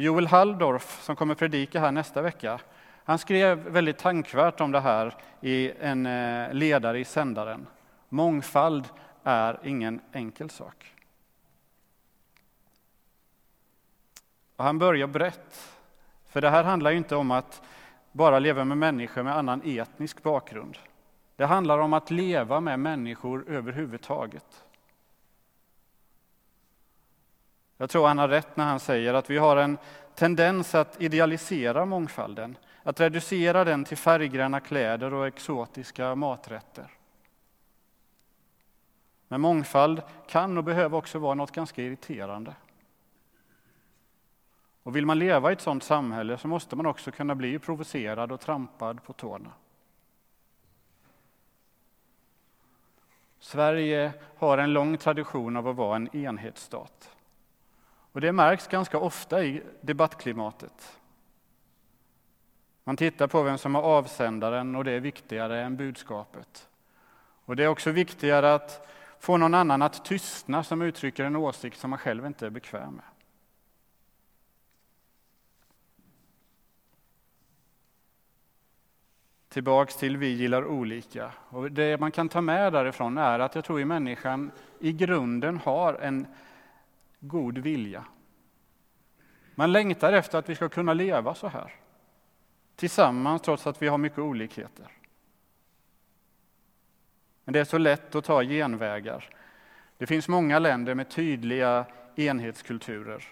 Joel 0.01 0.27
Halldorf, 0.27 1.03
som 1.03 1.17
kommer 1.17 1.35
predika 1.35 1.81
här 1.81 1.93
nästa 1.93 2.23
vecka, 2.23 2.61
han 3.05 3.19
skrev 3.19 3.59
väldigt 3.59 3.99
tankvärt 3.99 4.61
om 4.61 4.73
det 4.73 4.81
här 4.81 5.15
i 5.41 5.73
en 5.81 6.07
eh, 6.07 6.53
ledare 6.53 6.99
i 6.99 7.05
Sändaren. 7.05 7.67
Mångfald 8.09 8.89
är 9.25 9.61
ingen 9.65 10.01
enkel 10.13 10.51
sak. 10.51 10.95
Och 14.57 14.65
han 14.65 14.79
börjar 14.79 15.07
brett, 15.07 15.79
för 16.27 16.41
det 16.41 16.51
här 16.51 16.65
handlar 16.65 16.91
inte 16.91 17.17
om 17.17 17.31
att 17.31 17.63
bara 18.13 18.39
leva 18.39 18.65
med 18.65 18.79
människor 18.79 19.23
med 19.23 19.37
annan 19.37 19.63
etnisk 19.65 20.23
bakgrund. 20.23 20.79
Det 21.37 21.47
handlar 21.47 21.79
om 21.79 21.93
att 21.93 22.11
leva 22.11 22.61
med 22.61 22.81
människor 22.81 23.45
överhuvudtaget. 23.49 24.65
Jag 27.81 27.91
tror 27.91 28.07
han 28.07 28.19
har 28.19 28.29
rätt 28.29 28.57
när 28.57 28.65
han 28.65 28.81
säger 28.81 29.15
att 29.15 29.31
vi 29.31 29.39
har 29.39 29.57
en 29.57 29.79
tendens 30.15 30.75
att 30.75 31.01
idealisera 31.01 31.85
mångfalden, 31.85 32.57
att 32.83 33.01
reducera 33.01 33.65
den 33.65 33.85
till 33.85 33.97
färggranna 33.97 34.61
kläder 34.61 35.15
och 35.15 35.27
exotiska 35.27 36.15
maträtter. 36.15 36.91
Men 39.29 39.41
mångfald 39.41 40.03
kan 40.29 40.59
och 40.59 40.65
behöver 40.65 40.99
också 40.99 41.19
vara 41.19 41.35
något 41.35 41.53
ganska 41.53 41.83
irriterande. 41.83 42.55
Och 44.83 44.97
vill 44.97 45.07
man 45.07 45.19
leva 45.19 45.51
i 45.51 45.53
ett 45.53 45.61
sådant 45.61 45.85
samhälle 45.85 46.39
så 46.39 46.49
måste 46.49 46.77
man 46.77 46.87
också 46.87 47.11
kunna 47.11 47.35
bli 47.35 47.59
provocerad 47.59 48.33
och 48.33 48.41
trampad 48.41 49.03
på 49.03 49.13
tårna. 49.13 49.51
Sverige 53.41 54.13
har 54.37 54.59
en 54.59 54.73
lång 54.73 54.97
tradition 54.97 55.57
av 55.57 55.69
att 55.69 55.77
vara 55.77 55.97
en 55.97 56.17
enhetsstat. 56.17 57.18
Och 58.19 58.23
det 58.23 58.33
märks 58.33 58.67
ganska 58.67 58.99
ofta 58.99 59.45
i 59.45 59.63
debattklimatet. 59.81 60.99
Man 62.85 62.97
tittar 62.97 63.27
på 63.27 63.43
vem 63.43 63.59
som 63.59 63.75
är 63.75 63.81
avsändaren 63.81 64.77
och 64.77 64.85
det 64.85 64.93
är 64.93 65.01
viktigare 65.01 65.63
än 65.63 65.77
budskapet. 65.77 66.69
Och 67.45 67.57
det 67.57 67.65
är 67.65 67.69
också 67.69 67.91
viktigare 67.91 68.55
att 68.55 68.89
få 69.19 69.37
någon 69.37 69.55
annan 69.55 69.83
att 69.83 70.05
tystna 70.05 70.65
som 70.65 70.83
uttrycker 70.83 71.25
en 71.25 71.37
åsikt 71.37 71.79
som 71.79 71.91
man 71.91 71.99
själv 71.99 72.27
inte 72.27 72.47
är 72.47 72.51
bekväm 72.51 72.95
med. 72.95 73.05
Tillbaks 79.49 79.97
till 79.97 80.17
vi 80.17 80.29
gillar 80.29 80.65
olika. 80.65 81.33
Och 81.49 81.73
det 81.73 82.01
man 82.01 82.13
kan 82.13 82.29
ta 82.29 82.41
med 82.41 82.73
därifrån 82.73 83.19
är 83.19 83.39
att 83.39 83.55
jag 83.55 83.65
tror 83.65 83.81
att 83.81 83.87
människan 83.87 84.51
i 84.79 84.93
grunden 84.93 85.59
har 85.59 85.95
en 85.95 86.27
god 87.21 87.59
vilja. 87.59 88.05
Man 89.55 89.73
längtar 89.73 90.13
efter 90.13 90.39
att 90.39 90.49
vi 90.49 90.55
ska 90.55 90.69
kunna 90.69 90.93
leva 90.93 91.35
så 91.35 91.49
här 91.49 91.75
tillsammans 92.77 93.43
trots 93.43 93.67
att 93.67 93.83
vi 93.83 93.89
har 93.89 93.99
mycket 93.99 94.19
olikheter. 94.19 94.87
Men 97.45 97.53
det 97.53 97.61
är 97.61 97.65
så 97.65 97.79
lätt 97.79 98.15
att 98.15 98.25
ta 98.25 98.43
genvägar. 98.43 99.35
Det 99.99 100.07
finns 100.07 100.29
många 100.29 100.59
länder 100.59 100.95
med 100.95 101.11
tydliga 101.11 101.87
enhetskulturer. 102.17 103.25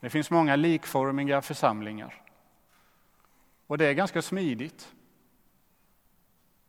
Det 0.00 0.10
finns 0.10 0.30
många 0.30 0.56
likformiga 0.56 1.42
församlingar. 1.42 2.22
Och 3.66 3.78
det 3.78 3.86
är 3.86 3.92
ganska 3.92 4.22
smidigt. 4.22 4.92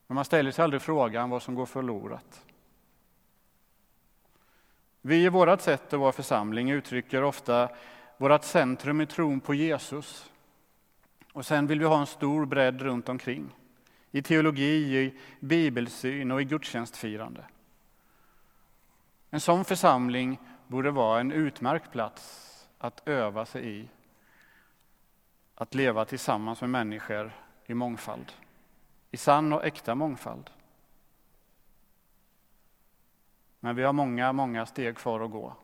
Men 0.08 0.16
man 0.16 0.26
ställer 0.26 0.52
sig 0.52 0.64
aldrig 0.64 0.82
frågan 0.82 1.30
vad 1.30 1.44
som 1.44 1.56
går 1.56 1.66
förlorat. 1.66 2.46
Vi 5.02 5.26
i 5.26 5.30
vårt 5.30 5.62
sätt 5.62 5.94
att 5.94 6.00
vara 6.00 6.12
församling 6.12 6.72
uttrycker 6.72 7.24
ofta 7.24 7.70
vårt 8.18 8.44
centrum 8.44 9.02
i 9.02 9.06
tron 9.06 9.40
på 9.40 9.54
Jesus. 9.54 10.32
Och 11.34 11.46
sen 11.46 11.68
vill 11.68 11.80
vi 11.80 11.86
ha 11.86 12.00
en 12.00 12.06
stor 12.06 12.46
bredd 12.46 12.82
runt 12.82 13.10
omkring. 13.10 13.56
I 14.12 14.22
teologi, 14.22 14.98
i 14.98 15.20
bibelsyn 15.40 16.32
och 16.32 16.42
i 16.42 16.46
gudstjänstfirande. 16.46 17.46
En 19.30 19.40
sån 19.40 19.66
församling 19.66 20.40
borde 20.68 20.92
vara 20.92 21.20
en 21.20 21.32
utmärkt 21.32 21.92
plats 21.92 22.48
att 22.78 23.08
öva 23.08 23.46
sig 23.46 23.80
i. 23.80 23.90
Att 25.56 25.76
leva 25.76 26.06
tillsammans 26.06 26.62
med 26.62 26.70
människor 26.70 27.32
i 27.66 27.74
mångfald. 27.74 28.32
I 29.12 29.18
sann 29.18 29.54
och 29.54 29.66
äkta 29.66 29.96
mångfald. 29.96 30.50
Men 33.64 33.76
vi 33.76 33.84
har 33.84 33.94
många, 33.94 34.34
många 34.34 34.66
steg 34.66 34.98
kvar 34.98 35.20
att 35.20 35.32
gå. 35.32 35.56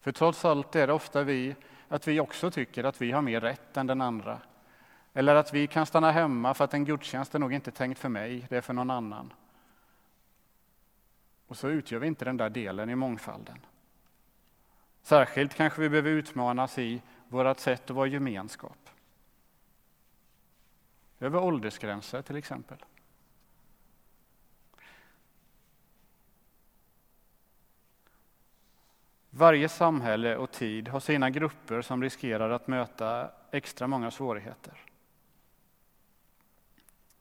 För 0.00 0.12
trots 0.12 0.44
allt 0.44 0.76
är 0.76 0.86
det 0.86 0.92
ofta 0.92 1.22
vi, 1.22 1.56
att 1.88 2.08
vi 2.08 2.20
också 2.20 2.50
tycker 2.50 2.84
att 2.84 3.00
vi 3.00 3.12
har 3.12 3.22
mer 3.22 3.40
rätt 3.40 3.76
än 3.76 3.86
den 3.86 4.00
andra. 4.00 4.40
Eller 5.12 5.34
att 5.34 5.54
vi 5.54 5.66
kan 5.66 5.86
stanna 5.86 6.10
hemma 6.10 6.54
för 6.54 6.64
att 6.64 6.74
en 6.74 6.84
gudstjänst 6.84 7.34
är 7.34 7.38
nog 7.38 7.52
inte 7.52 7.70
tänkt 7.70 7.98
för 7.98 8.08
mig, 8.08 8.46
det 8.48 8.56
är 8.56 8.60
för 8.60 8.72
någon 8.74 8.90
annan. 8.90 9.32
Och 11.46 11.56
så 11.56 11.68
utgör 11.68 11.98
vi 11.98 12.06
inte 12.06 12.24
den 12.24 12.36
där 12.36 12.50
delen 12.50 12.90
i 12.90 12.94
mångfalden. 12.94 13.58
Särskilt 15.02 15.54
kanske 15.54 15.80
vi 15.80 15.88
behöver 15.88 16.10
utmanas 16.10 16.78
i 16.78 17.02
vårt 17.28 17.58
sätt 17.58 17.90
att 17.90 17.96
vara 17.96 18.06
gemenskap. 18.06 18.90
Över 21.20 21.42
åldersgränser 21.42 22.22
till 22.22 22.36
exempel. 22.36 22.78
Varje 29.36 29.68
samhälle 29.68 30.36
och 30.36 30.50
tid 30.50 30.88
har 30.88 31.00
sina 31.00 31.30
grupper 31.30 31.82
som 31.82 32.02
riskerar 32.02 32.50
att 32.50 32.66
möta 32.66 33.30
extra 33.50 33.86
många 33.86 34.10
svårigheter. 34.10 34.74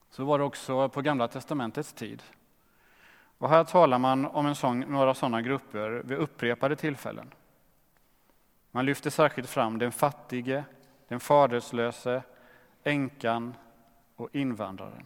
Så 0.09 0.23
var 0.25 0.39
det 0.39 0.43
också 0.43 0.89
på 0.89 1.01
Gamla 1.01 1.27
testamentets 1.27 1.93
tid. 1.93 2.23
Och 3.37 3.49
här 3.49 3.63
talar 3.63 3.97
man 3.97 4.25
om 4.25 4.45
en 4.45 4.55
sån, 4.55 4.79
några 4.79 5.13
sådana 5.13 5.41
grupper 5.41 5.89
vid 6.05 6.17
upprepade 6.17 6.75
tillfällen. 6.75 7.33
Man 8.71 8.85
lyfter 8.85 9.09
särskilt 9.09 9.49
fram 9.49 9.79
den 9.79 9.91
fattige, 9.91 10.63
den 11.07 11.19
faderslöse, 11.19 12.23
änkan 12.83 13.55
och 14.15 14.29
invandraren. 14.35 15.05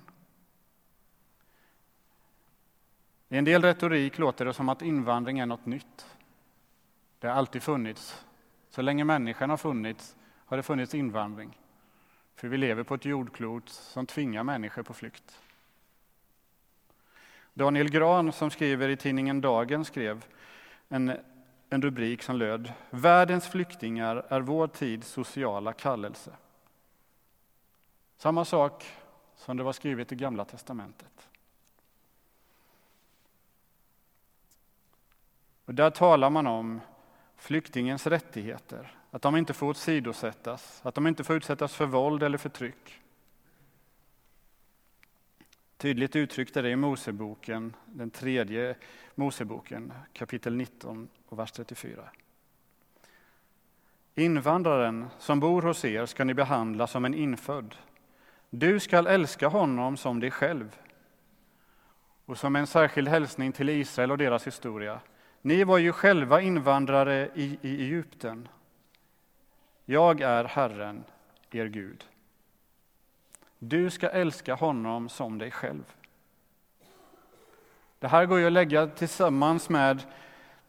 I 3.29 3.37
en 3.37 3.45
del 3.45 3.61
retorik 3.61 4.17
låter 4.17 4.45
det 4.45 4.53
som 4.53 4.69
att 4.69 4.81
invandring 4.81 5.39
är 5.39 5.45
något 5.45 5.65
nytt. 5.65 6.16
Det 7.19 7.27
har 7.27 7.35
alltid 7.35 7.63
funnits. 7.63 8.25
Så 8.69 8.81
länge 8.81 9.03
människan 9.03 9.49
har 9.49 9.57
funnits 9.57 10.15
har 10.45 10.57
det 10.57 10.63
funnits 10.63 10.95
invandring. 10.95 11.57
För 12.35 12.47
vi 12.47 12.57
lever 12.57 12.83
på 12.83 12.95
ett 12.95 13.05
jordklot 13.05 13.69
som 13.69 14.05
tvingar 14.05 14.43
människor 14.43 14.83
på 14.83 14.93
flykt. 14.93 15.41
Daniel 17.53 17.89
Gran 17.89 18.31
som 18.31 18.49
skriver 18.49 18.89
i 18.89 18.97
tidningen 18.97 19.41
Dagen 19.41 19.85
skrev 19.85 20.25
en, 20.89 21.17
en 21.69 21.81
rubrik 21.81 22.23
som 22.23 22.35
löd 22.35 22.73
Världens 22.89 23.47
flyktingar 23.47 24.25
är 24.29 24.41
vår 24.41 24.67
tids 24.67 25.07
sociala 25.07 25.73
kallelse. 25.73 26.31
Samma 28.17 28.45
sak 28.45 28.85
som 29.35 29.57
det 29.57 29.63
var 29.63 29.73
skrivet 29.73 30.11
i 30.11 30.15
Gamla 30.15 30.45
testamentet. 30.45 31.29
Och 35.65 35.73
där 35.73 35.89
talar 35.89 36.29
man 36.29 36.47
om 36.47 36.81
flyktingens 37.37 38.07
rättigheter, 38.07 38.97
att 39.11 39.21
de 39.21 39.35
inte 39.35 39.53
får 39.53 39.67
åsidosättas, 39.67 40.81
att 40.83 40.95
de 40.95 41.07
inte 41.07 41.23
får 41.23 41.35
utsättas 41.35 41.75
för 41.75 41.85
våld 41.85 42.23
eller 42.23 42.37
förtryck. 42.37 43.01
Tydligt 45.77 46.15
uttryckt 46.15 46.57
är 46.57 46.63
det 46.63 46.69
i 46.69 46.75
Moseboken, 46.75 47.75
den 47.85 48.09
tredje 48.09 48.75
Moseboken, 49.15 49.93
kapitel 50.13 50.55
19 50.55 51.09
och 51.29 51.39
vers 51.39 51.51
34. 51.51 52.09
Invandraren 54.15 55.07
som 55.19 55.39
bor 55.39 55.61
hos 55.61 55.85
er 55.85 56.05
ska 56.05 56.23
ni 56.23 56.33
behandla 56.33 56.87
som 56.87 57.05
en 57.05 57.13
infödd. 57.13 57.75
Du 58.49 58.79
skall 58.79 59.07
älska 59.07 59.47
honom 59.47 59.97
som 59.97 60.19
dig 60.19 60.31
själv. 60.31 60.79
Och 62.25 62.37
som 62.37 62.55
en 62.55 62.67
särskild 62.67 63.07
hälsning 63.07 63.51
till 63.51 63.69
Israel 63.69 64.11
och 64.11 64.17
deras 64.17 64.47
historia. 64.47 64.99
Ni 65.41 65.63
var 65.63 65.77
ju 65.77 65.91
själva 65.91 66.41
invandrare 66.41 67.29
i, 67.33 67.57
i 67.61 67.83
Egypten. 67.83 68.47
Jag 69.85 70.21
är 70.21 70.43
Herren, 70.43 71.03
er 71.51 71.65
Gud. 71.65 72.05
Du 73.59 73.89
ska 73.89 74.09
älska 74.09 74.55
honom 74.55 75.09
som 75.09 75.37
dig 75.37 75.51
själv. 75.51 75.83
Det 77.99 78.07
här 78.07 78.25
går 78.25 78.39
ju 78.39 78.47
att 78.47 78.53
lägga 78.53 78.87
tillsammans 78.87 79.69
med 79.69 80.03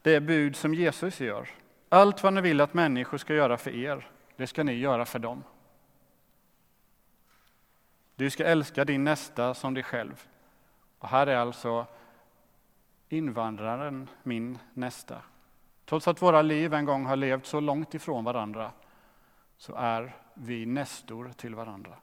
det 0.03 0.21
bud 0.21 0.57
som 0.57 0.75
Jesus 0.75 1.21
gör. 1.21 1.49
Allt 1.89 2.23
vad 2.23 2.33
ni 2.33 2.41
vill 2.41 2.61
att 2.61 2.75
människor 2.75 3.19
ska 3.19 3.35
göra 3.35 3.57
för 3.57 3.71
er, 3.71 4.11
det 4.37 4.47
ska 4.47 4.63
ni 4.63 4.73
göra 4.73 5.05
för 5.05 5.19
dem. 5.19 5.45
Du 8.17 8.31
ska 8.31 8.45
älska 8.45 8.85
din 8.85 9.05
nästa 9.05 9.55
som 9.55 9.75
dig 9.75 9.83
själv. 9.83 10.27
Och 10.99 11.09
här 11.09 11.27
är 11.27 11.37
alltså 11.37 11.87
invandraren 13.09 14.09
min 14.23 14.59
nästa. 14.75 15.23
Trots 15.85 16.09
att 16.09 16.23
våra 16.23 16.43
liv 16.43 16.75
en 16.75 16.85
gång 16.85 17.07
har 17.07 17.17
levt 17.17 17.47
så 17.47 17.61
långt 17.61 17.95
ifrån 17.95 18.25
varandra 18.25 18.73
så 19.57 19.75
är 19.75 20.17
vi 20.35 20.67
nästor 20.67 21.33
till 21.37 21.55
varandra. 21.55 21.95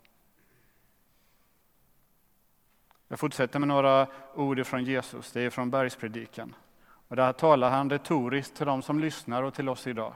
Jag 3.08 3.20
fortsätter 3.20 3.60
med 3.60 3.68
några 3.68 4.08
ord 4.36 4.66
från 4.66 4.84
Jesus, 4.84 5.32
det 5.32 5.42
är 5.42 5.50
från 5.50 5.70
bergspredikan. 5.70 6.56
Och 7.08 7.16
där 7.16 7.34
talar 7.34 7.70
han 7.70 7.90
retoriskt 7.90 8.56
till 8.56 8.66
de 8.66 8.82
som 8.82 9.00
lyssnar 9.00 9.44
och 9.44 9.54
till 9.54 9.70
oss 9.70 9.88
idag. 9.88 10.14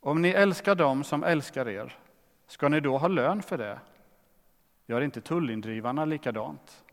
Om 0.00 0.22
ni 0.22 0.28
älskar 0.28 0.74
dem 0.74 1.04
som 1.04 1.24
älskar 1.24 1.68
er, 1.68 1.98
ska 2.46 2.68
ni 2.68 2.80
då 2.80 2.98
ha 2.98 3.08
lön 3.08 3.42
för 3.42 3.58
det? 3.58 3.80
Gör 4.86 5.00
inte 5.00 5.20
tullindrivarna 5.20 6.04
likadant? 6.04 6.84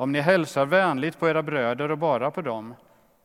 Om 0.00 0.12
ni 0.12 0.20
hälsar 0.20 0.66
vänligt 0.66 1.18
på 1.18 1.28
era 1.28 1.42
bröder 1.42 1.90
och 1.90 1.98
bara 1.98 2.30
på 2.30 2.42
dem, 2.42 2.74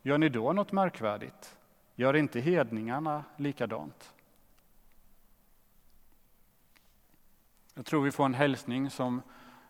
gör 0.01 0.17
ni 0.17 0.29
då 0.29 0.53
något 0.53 0.71
märkvärdigt? 0.71 1.57
Gör 1.95 2.15
inte 2.15 2.39
hedningarna 2.39 3.23
likadant? 3.37 4.13
Jag 7.73 7.85
tror 7.85 8.03
vi 8.03 8.11
får 8.11 8.25
en 8.25 8.33
hälsning 8.33 8.89
som 8.89 9.21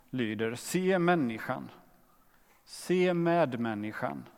lyder 0.10 0.56
Se 0.56 1.00
människan, 1.00 1.72
se 2.64 3.14
medmänniskan, 3.14 4.30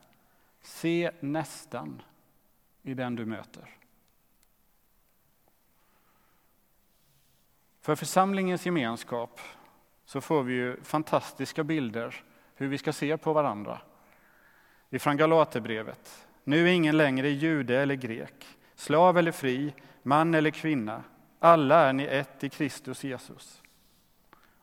se 0.62 1.12
nästan 1.20 2.02
i 2.82 2.94
den 2.94 3.16
du 3.16 3.26
möter. 3.26 3.70
För 7.82 7.96
församlingens 7.96 8.66
gemenskap 8.66 9.40
så 10.06 10.22
får 10.22 10.44
vi 10.44 10.54
ju 10.54 10.84
fantastiska 10.84 11.64
bilder 11.64 12.24
hur 12.58 12.68
vi 12.68 12.78
ska 12.78 12.94
se 12.94 13.18
på 13.18 13.34
varandra. 13.34 13.80
Ifrån 14.90 15.18
Galaterbrevet. 15.18 16.28
Nu 16.44 16.68
är 16.68 16.74
ingen 16.74 16.98
längre 16.98 17.30
jude 17.30 17.82
eller 17.82 17.96
grek, 17.96 18.46
slav 18.76 19.18
eller 19.18 19.32
fri, 19.32 19.74
man 20.04 20.34
eller 20.34 20.52
kvinna. 20.52 21.04
Alla 21.40 21.80
är 21.90 21.94
ni 21.94 22.04
ett 22.04 22.44
i 22.44 22.50
Kristus 22.50 23.04
Jesus. 23.04 23.62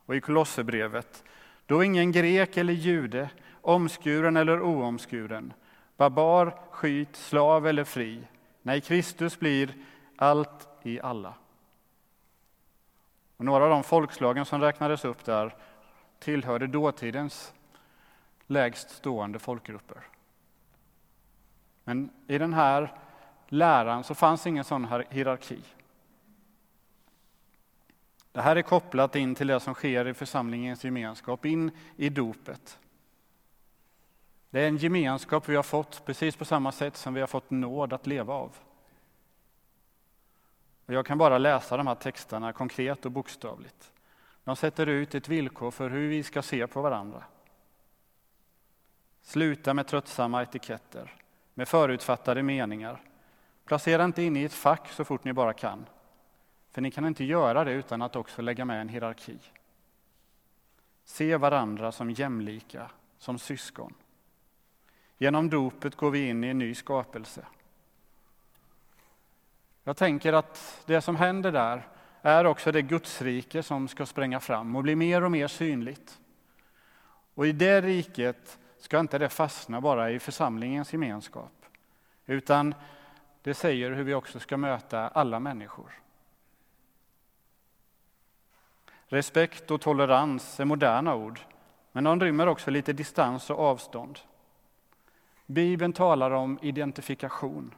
Och 0.07 0.17
i 0.17 0.21
Kolosserbrevet. 0.21 1.25
Då 1.67 1.85
ingen 1.85 2.13
grek 2.13 2.57
eller 2.57 2.73
jude, 2.73 3.31
omskuren 3.61 4.37
eller 4.37 4.63
oomskuren, 4.63 5.53
barbar, 5.97 6.59
skyt, 6.71 7.17
slav 7.17 7.67
eller 7.67 7.85
fri. 7.85 8.21
Nej, 8.63 8.81
Kristus 8.81 9.39
blir 9.39 9.75
allt 10.17 10.69
i 10.83 11.01
alla. 11.01 11.35
Och 13.37 13.45
några 13.45 13.65
av 13.65 13.71
de 13.71 13.83
folkslagen 13.83 14.45
som 14.45 14.61
räknades 14.61 15.05
upp 15.05 15.25
där 15.25 15.55
tillhörde 16.19 16.67
dåtidens 16.67 17.55
lägst 18.47 18.91
stående 18.91 19.39
folkgrupper. 19.39 20.01
Men 21.85 22.11
i 22.27 22.39
den 22.39 22.55
här 22.55 22.93
läran 23.49 24.05
så 24.05 24.15
fanns 24.15 24.47
ingen 24.47 24.65
sån 24.65 24.89
hierarki. 25.11 25.61
Det 28.33 28.41
här 28.41 28.57
är 28.57 28.63
kopplat 28.63 29.17
in 29.17 29.35
till 29.35 29.47
det 29.47 29.61
som 29.61 29.75
sker 29.75 30.09
i 30.09 30.15
församlingens 30.15 30.85
gemenskap, 30.85 31.45
in 31.45 31.71
i 31.97 32.09
dopet. 32.09 32.79
Det 34.51 34.61
är 34.61 34.69
en 34.69 34.77
gemenskap 34.77 35.49
vi 35.49 35.57
har 35.57 35.63
fått 35.63 36.05
precis 36.05 36.37
på 36.37 36.45
samma 36.45 36.73
sätt 36.73 36.97
som 36.97 37.15
vi 37.15 37.21
har 37.21 37.27
fått 37.27 37.51
nåd 37.51 37.93
att 37.93 38.07
leva 38.07 38.35
av. 38.35 38.57
Och 40.87 40.95
jag 40.95 41.07
kan 41.07 41.19
bara 41.19 41.39
läsa 41.39 41.77
de 41.77 41.87
här 41.87 41.95
texterna 41.95 42.53
konkret 42.53 43.07
och 43.07 43.13
bokstavligt. 43.13 43.93
De 44.45 44.57
sätter 44.57 44.87
ut 44.87 45.15
ett 45.15 45.29
villkor 45.29 45.71
för 45.71 45.91
hur 45.91 46.09
vi 46.09 46.23
ska 46.23 46.43
se 46.43 46.67
på 46.67 46.83
varandra. 46.83 47.25
Sluta 49.25 49.75
med 49.75 49.87
tröttsamma 49.87 50.43
etiketter, 50.43 51.15
med 51.55 51.69
förutfattade 51.69 52.43
meningar. 52.43 53.03
Placera 53.65 54.05
inte 54.05 54.23
in 54.23 54.37
i 54.37 54.45
ett 54.45 54.53
fack 54.53 54.89
så 54.89 55.05
fort 55.05 55.25
ni 55.25 55.33
bara 55.33 55.53
kan. 55.53 55.87
För 56.71 56.83
ni 56.83 56.91
kan 56.91 57.07
inte 57.07 57.25
göra 57.25 57.65
det 57.65 57.73
utan 57.73 58.03
att 58.03 58.17
också 58.17 58.43
lägga 58.43 58.65
med 58.65 58.81
en 58.81 58.89
hierarki. 58.89 59.39
Se 61.05 61.37
varandra 61.37 61.93
som 61.93 62.11
jämlika, 62.11 62.91
som 63.19 63.39
syskon. 63.39 63.95
Genom 65.19 65.51
dopet 65.51 65.95
går 65.95 66.11
vi 66.11 66.29
in 66.29 66.45
i 66.45 66.49
en 66.49 66.59
ny 66.59 66.75
skapelse. 66.75 67.47
Jag 69.85 69.97
tänker 69.97 70.33
att 70.33 70.83
det 70.87 71.01
som 71.01 71.17
händer 71.17 71.53
där 71.53 71.89
är 72.23 72.45
också 72.45 72.73
det 72.73 72.83
Gudsrike 72.83 73.63
som 73.63 73.89
ska 73.89 74.07
spränga 74.07 74.41
fram 74.41 74.77
och 74.77 74.83
bli 74.83 74.97
mer 74.97 75.25
och 75.25 75.31
mer 75.31 75.49
synligt. 75.49 76.21
Och 77.35 77.47
i 77.47 77.53
det 77.53 77.81
riket 77.81 78.59
ska 78.85 79.01
inte 79.01 79.19
det 79.19 79.29
fastna 79.29 79.81
bara 79.81 80.11
i 80.11 80.19
församlingens 80.19 80.93
gemenskap, 80.93 81.67
utan 82.27 82.75
det 83.43 83.55
säger 83.55 83.93
hur 83.93 84.05
vi 84.05 84.15
också 84.15 84.41
ska 84.41 84.57
möta 84.57 85.09
alla 85.09 85.41
människor. 85.41 85.93
Respekt 89.07 89.71
och 89.71 89.81
tolerans 89.81 90.61
är 90.61 90.65
moderna 90.65 91.15
ord, 91.15 91.41
men 91.93 92.05
de 92.05 92.21
rymmer 92.21 92.47
också 92.47 92.71
lite 92.71 92.93
distans 92.93 93.51
och 93.51 93.59
avstånd. 93.59 94.19
Bibeln 95.47 95.93
talar 95.93 96.31
om 96.31 96.59
identifikation. 96.63 97.75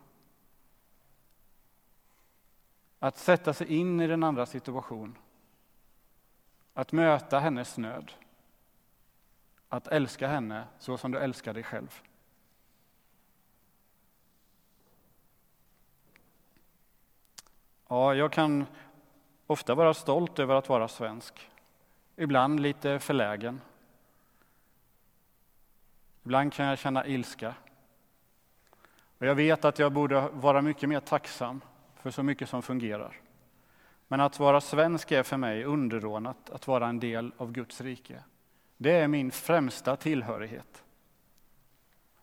Att 2.98 3.18
sätta 3.18 3.52
sig 3.52 3.66
in 3.66 4.00
i 4.00 4.06
den 4.06 4.22
andra 4.22 4.46
situation. 4.46 5.18
Att 6.74 6.92
möta 6.92 7.38
hennes 7.38 7.78
nöd. 7.78 8.12
Att 9.68 9.88
älska 9.88 10.28
henne 10.28 10.64
så 10.78 10.98
som 10.98 11.12
du 11.12 11.18
älskar 11.18 11.54
dig 11.54 11.62
själv. 11.62 12.02
Ja, 17.88 18.14
jag 18.14 18.32
kan 18.32 18.66
ofta 19.46 19.74
vara 19.74 19.94
stolt 19.94 20.38
över 20.38 20.54
att 20.54 20.68
vara 20.68 20.88
svensk. 20.88 21.50
ibland 22.16 22.60
lite 22.60 22.98
förlägen. 22.98 23.60
Ibland 26.22 26.52
kan 26.52 26.66
jag 26.66 26.78
känna 26.78 27.06
ilska. 27.06 27.54
Och 29.18 29.26
jag 29.26 29.34
vet 29.34 29.64
att 29.64 29.78
jag 29.78 29.92
borde 29.92 30.28
vara 30.28 30.62
mycket 30.62 30.88
mer 30.88 31.00
tacksam 31.00 31.60
för 31.96 32.10
så 32.10 32.22
mycket 32.22 32.48
som 32.48 32.62
fungerar. 32.62 33.20
Men 34.08 34.20
att 34.20 34.38
vara 34.38 34.60
svensk 34.60 35.12
är 35.12 35.22
för 35.22 35.36
mig 35.36 35.64
underordnat 35.64 36.50
att 36.50 36.66
vara 36.66 36.86
en 36.86 37.00
del 37.00 37.32
av 37.36 37.52
Guds 37.52 37.80
rike. 37.80 38.22
Det 38.76 38.92
är 38.92 39.08
min 39.08 39.30
främsta 39.30 39.96
tillhörighet. 39.96 40.84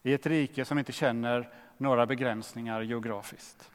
I 0.03 0.13
ett 0.13 0.25
rike 0.25 0.65
som 0.65 0.79
inte 0.79 0.91
känner 0.91 1.49
några 1.77 2.05
begränsningar 2.05 2.81
geografiskt. 2.81 3.71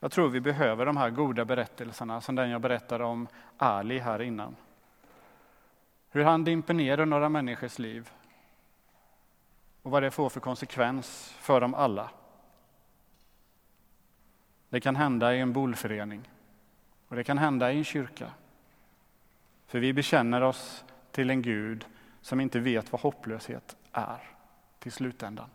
Jag 0.00 0.12
tror 0.12 0.28
vi 0.28 0.40
behöver 0.40 0.86
de 0.86 0.96
här 0.96 1.10
goda 1.10 1.44
berättelserna 1.44 2.20
som 2.20 2.34
den 2.34 2.50
jag 2.50 2.60
berättade 2.60 3.04
om 3.04 3.28
Ali 3.56 3.98
här 3.98 4.22
innan. 4.22 4.56
Hur 6.10 6.24
han 6.24 6.44
dimper 6.44 6.74
ner 6.74 7.00
i 7.00 7.06
några 7.06 7.28
människors 7.28 7.78
liv 7.78 8.10
och 9.82 9.90
vad 9.90 10.02
det 10.02 10.10
får 10.10 10.30
för 10.30 10.40
konsekvens 10.40 11.34
för 11.38 11.60
dem 11.60 11.74
alla. 11.74 12.10
Det 14.68 14.80
kan 14.80 14.96
hända 14.96 15.34
i 15.34 15.40
en 15.40 15.52
bolförening 15.52 16.31
och 17.12 17.16
det 17.16 17.24
kan 17.24 17.38
hända 17.38 17.72
i 17.72 17.76
en 17.76 17.84
kyrka. 17.84 18.30
För 19.66 19.78
vi 19.78 19.92
bekänner 19.92 20.40
oss 20.40 20.84
till 21.10 21.30
en 21.30 21.42
Gud 21.42 21.86
som 22.20 22.40
inte 22.40 22.60
vet 22.60 22.92
vad 22.92 23.00
hopplöshet 23.00 23.76
är 23.92 24.30
till 24.78 24.92
slutändan. 24.92 25.50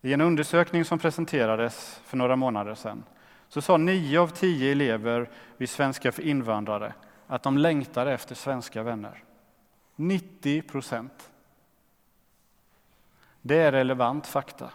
I 0.00 0.12
en 0.12 0.20
undersökning 0.20 0.84
som 0.84 0.98
presenterades 0.98 2.00
för 2.04 2.16
några 2.16 2.36
månader 2.36 2.74
sedan 2.74 3.04
så 3.48 3.62
sa 3.62 3.76
nio 3.76 4.20
av 4.20 4.28
tio 4.28 4.72
elever 4.72 5.30
vid 5.56 5.70
Svenska 5.70 6.12
för 6.12 6.22
invandrare 6.22 6.94
att 7.26 7.42
de 7.42 7.58
längtar 7.58 8.06
efter 8.06 8.34
svenska 8.34 8.82
vänner. 8.82 9.24
90 9.96 10.62
procent. 10.62 11.30
Det 13.40 13.56
är 13.56 13.72
relevant 13.72 14.26
fakta. 14.26 14.70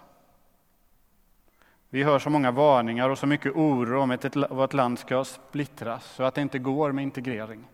Vi 1.90 2.04
hör 2.04 2.20
så 2.20 2.30
många 2.30 2.52
varningar 2.52 3.10
och 3.10 3.18
så 3.18 3.28
mycket 3.28 3.56
oro 3.56 4.02
om 4.02 4.12
att 4.12 4.36
vårt 4.36 4.74
land 4.74 5.00
ska 5.00 5.26
splittras 5.26 6.06
så 6.06 6.24
att 6.24 6.36
det 6.36 6.42
inte 6.42 6.60
går 6.60 6.92
med 6.92 7.04
integrering. 7.04 7.68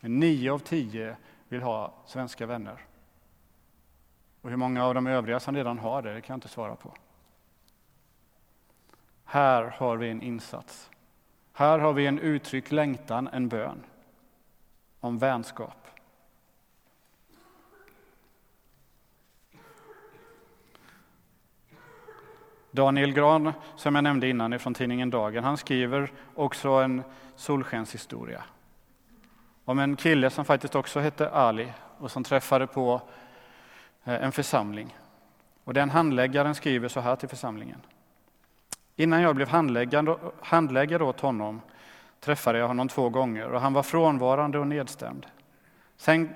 Men 0.00 0.20
nio 0.20 0.52
av 0.52 0.58
tio 0.58 1.16
vill 1.48 1.62
ha 1.62 1.94
svenska 2.06 2.46
vänner. 2.46 2.86
Och 4.40 4.50
hur 4.50 4.56
många 4.56 4.84
av 4.84 4.94
de 4.94 5.06
övriga 5.06 5.40
som 5.40 5.56
redan 5.56 5.78
har 5.78 6.02
det, 6.02 6.14
det 6.14 6.20
kan 6.20 6.34
jag 6.34 6.36
inte 6.36 6.48
svara 6.48 6.76
på. 6.76 6.94
Här 9.24 9.62
har 9.62 9.96
vi 9.96 10.10
en 10.10 10.22
insats. 10.22 10.90
Här 11.52 11.78
har 11.78 11.92
vi 11.92 12.06
en 12.06 12.18
uttryckt 12.18 12.72
längtan, 12.72 13.28
en 13.32 13.48
bön 13.48 13.82
om 15.00 15.18
vänskap. 15.18 15.79
Daniel 22.70 23.12
Gran, 23.12 23.52
som 23.76 23.94
jag 23.94 24.04
nämnde 24.04 24.28
innan 24.28 24.58
från 24.58 24.74
tidningen 24.74 25.10
Dagen, 25.10 25.44
han 25.44 25.56
skriver 25.56 26.12
också 26.34 26.68
en 26.68 27.02
solskenshistoria 27.36 28.44
om 29.70 29.78
en 29.78 29.96
kille 29.96 30.30
som 30.30 30.44
faktiskt 30.44 30.74
också 30.74 31.00
hette 31.00 31.30
Ali 31.30 31.72
och 31.98 32.10
som 32.10 32.24
träffade 32.24 32.66
på 32.66 33.02
eh, 34.04 34.24
en 34.24 34.32
församling. 34.32 34.96
Och 35.64 35.74
den 35.74 35.90
handläggaren 35.90 36.54
skriver 36.54 36.88
så 36.88 37.00
här 37.00 37.16
till 37.16 37.28
församlingen. 37.28 37.80
Innan 38.96 39.22
jag 39.22 39.36
blev 39.36 39.48
handläggare, 39.48 40.16
handläggare 40.40 41.04
åt 41.04 41.20
honom 41.20 41.60
träffade 42.20 42.58
jag 42.58 42.68
honom 42.68 42.88
två 42.88 43.08
gånger 43.08 43.48
och 43.48 43.60
han 43.60 43.72
var 43.72 43.82
frånvarande 43.82 44.58
och 44.58 44.66
nedstämd. 44.66 45.26
Sen, 45.96 46.30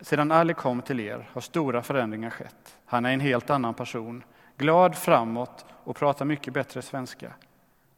sedan 0.00 0.32
Ali 0.32 0.54
kom 0.54 0.82
till 0.82 1.00
er 1.00 1.28
har 1.32 1.40
stora 1.40 1.82
förändringar 1.82 2.30
skett. 2.30 2.76
Han 2.86 3.06
är 3.06 3.12
en 3.12 3.20
helt 3.20 3.50
annan 3.50 3.74
person, 3.74 4.24
glad 4.60 4.96
framåt 4.96 5.64
och 5.84 5.96
pratar 5.96 6.24
mycket 6.24 6.54
bättre 6.54 6.82
svenska. 6.82 7.32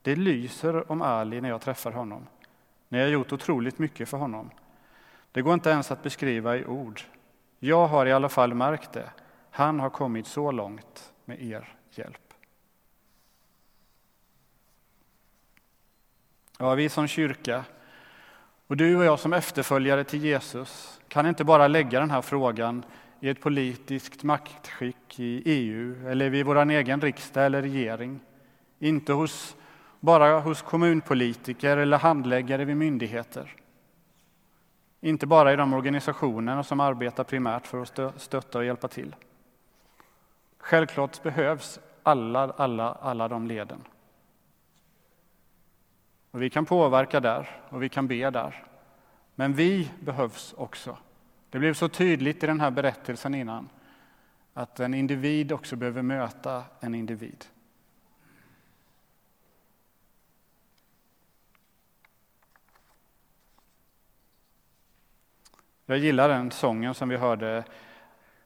Det 0.02 0.16
lyser 0.16 0.92
om 0.92 1.02
Ali 1.02 1.40
när 1.40 1.48
jag 1.48 1.60
träffar 1.60 1.92
honom. 1.92 2.26
Ni 2.88 3.00
har 3.00 3.06
gjort 3.06 3.32
otroligt 3.32 3.78
mycket 3.78 4.08
för 4.08 4.16
honom. 4.16 4.50
Det 5.32 5.42
går 5.42 5.54
inte 5.54 5.70
ens 5.70 5.90
att 5.90 6.02
beskriva 6.02 6.56
i 6.56 6.64
ord. 6.64 7.00
Jag 7.58 7.86
har 7.86 8.06
i 8.06 8.12
alla 8.12 8.28
fall 8.28 8.54
märkt 8.54 8.92
det. 8.92 9.10
Han 9.50 9.80
har 9.80 9.90
kommit 9.90 10.26
så 10.26 10.50
långt 10.50 11.12
med 11.24 11.42
er 11.42 11.76
hjälp. 11.90 12.34
Ja, 16.58 16.74
vi 16.74 16.88
som 16.88 17.08
kyrka 17.08 17.64
och 18.66 18.76
du 18.76 18.96
och 18.96 19.04
jag 19.04 19.18
som 19.18 19.32
efterföljare 19.32 20.04
till 20.04 20.24
Jesus 20.24 21.00
kan 21.08 21.26
inte 21.26 21.44
bara 21.44 21.68
lägga 21.68 22.00
den 22.00 22.10
här 22.10 22.22
frågan 22.22 22.84
i 23.22 23.28
ett 23.28 23.40
politiskt 23.40 24.22
maktskick 24.22 25.20
i 25.20 25.42
EU 25.44 26.08
eller 26.08 26.30
vid 26.30 26.46
vår 26.46 26.70
egen 26.70 27.00
riksdag 27.00 27.46
eller 27.46 27.62
regering. 27.62 28.20
Inte 28.78 29.12
hos, 29.12 29.56
bara 30.00 30.40
hos 30.40 30.62
kommunpolitiker 30.62 31.76
eller 31.76 31.98
handläggare 31.98 32.64
vid 32.64 32.76
myndigheter. 32.76 33.56
Inte 35.00 35.26
bara 35.26 35.52
i 35.52 35.56
de 35.56 35.74
organisationer 35.74 36.62
som 36.62 36.80
arbetar 36.80 37.24
primärt 37.24 37.66
för 37.66 37.82
att 37.82 38.20
stötta 38.20 38.58
och 38.58 38.64
hjälpa 38.64 38.88
till. 38.88 39.14
Självklart 40.58 41.22
behövs 41.22 41.80
alla, 42.02 42.50
alla, 42.50 42.92
alla 42.92 43.28
de 43.28 43.46
leden. 43.46 43.84
Och 46.30 46.42
vi 46.42 46.50
kan 46.50 46.64
påverka 46.64 47.20
där 47.20 47.60
och 47.68 47.82
vi 47.82 47.88
kan 47.88 48.06
be 48.06 48.30
där. 48.30 48.64
Men 49.34 49.52
vi 49.52 49.90
behövs 50.00 50.54
också. 50.56 50.96
Det 51.52 51.58
blev 51.58 51.74
så 51.74 51.88
tydligt 51.88 52.44
i 52.44 52.46
den 52.46 52.60
här 52.60 52.70
berättelsen 52.70 53.34
innan 53.34 53.68
att 54.54 54.80
en 54.80 54.94
individ 54.94 55.52
också 55.52 55.76
behöver 55.76 56.02
möta 56.02 56.64
en 56.80 56.94
individ. 56.94 57.44
Jag 65.86 65.98
gillar 65.98 66.28
den 66.28 66.50
sången 66.50 66.94
som 66.94 67.08
vi 67.08 67.16
hörde 67.16 67.64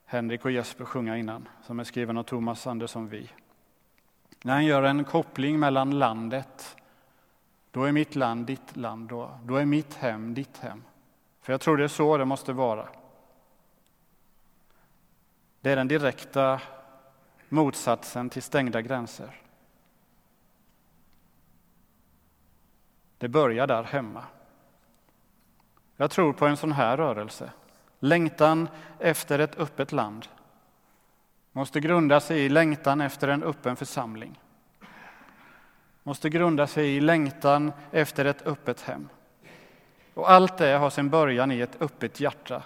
Henrik 0.04 0.44
och 0.44 0.50
Jesper 0.50 0.84
sjunga 0.84 1.16
innan, 1.16 1.48
som 1.62 1.80
är 1.80 1.84
skriven 1.84 2.16
av 2.16 2.22
Thomas 2.22 2.66
Andersson 2.66 3.08
Vi. 3.08 3.30
När 4.42 4.52
han 4.52 4.64
gör 4.64 4.82
en 4.82 5.04
koppling 5.04 5.58
mellan 5.58 5.98
landet, 5.98 6.76
då 7.70 7.84
är 7.84 7.92
mitt 7.92 8.14
land 8.14 8.46
ditt 8.46 8.76
land, 8.76 9.08
då, 9.08 9.38
då 9.44 9.56
är 9.56 9.64
mitt 9.64 9.94
hem 9.94 10.34
ditt 10.34 10.58
hem. 10.58 10.82
För 11.46 11.52
jag 11.52 11.60
tror 11.60 11.76
det 11.76 11.84
är 11.84 11.88
så 11.88 12.16
det 12.16 12.24
måste 12.24 12.52
vara. 12.52 12.88
Det 15.60 15.70
är 15.70 15.76
den 15.76 15.88
direkta 15.88 16.60
motsatsen 17.48 18.30
till 18.30 18.42
stängda 18.42 18.82
gränser. 18.82 19.40
Det 23.18 23.28
börjar 23.28 23.66
där 23.66 23.82
hemma. 23.82 24.24
Jag 25.96 26.10
tror 26.10 26.32
på 26.32 26.46
en 26.46 26.56
sån 26.56 26.72
här 26.72 26.96
rörelse. 26.96 27.52
Längtan 27.98 28.68
efter 28.98 29.38
ett 29.38 29.58
öppet 29.58 29.92
land 29.92 30.28
måste 31.52 31.80
grunda 31.80 32.20
sig 32.20 32.44
i 32.44 32.48
längtan 32.48 33.00
efter 33.00 33.28
en 33.28 33.42
öppen 33.42 33.76
församling. 33.76 34.40
Måste 36.02 36.30
grunda 36.30 36.66
sig 36.66 36.96
i 36.96 37.00
längtan 37.00 37.72
efter 37.90 38.24
ett 38.24 38.46
öppet 38.46 38.80
hem. 38.80 39.08
Och 40.16 40.30
allt 40.30 40.58
det 40.58 40.72
har 40.72 40.90
sin 40.90 41.10
början 41.10 41.52
i 41.52 41.60
ett 41.60 41.82
öppet 41.82 42.20
hjärta. 42.20 42.62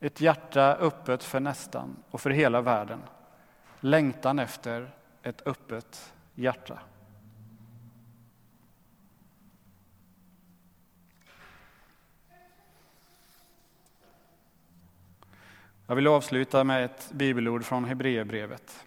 Ett 0.00 0.20
hjärta 0.20 0.76
öppet 0.76 1.24
för 1.24 1.40
nästan 1.40 1.96
och 2.10 2.20
för 2.20 2.30
hela 2.30 2.60
världen. 2.60 3.02
Längtan 3.80 4.38
efter 4.38 4.90
ett 5.22 5.46
öppet 5.46 6.14
hjärta. 6.34 6.78
Jag 15.86 15.96
vill 15.96 16.06
avsluta 16.06 16.64
med 16.64 16.84
ett 16.84 17.10
bibelord 17.12 17.64
från 17.64 17.84
Hebreerbrevet. 17.84 18.84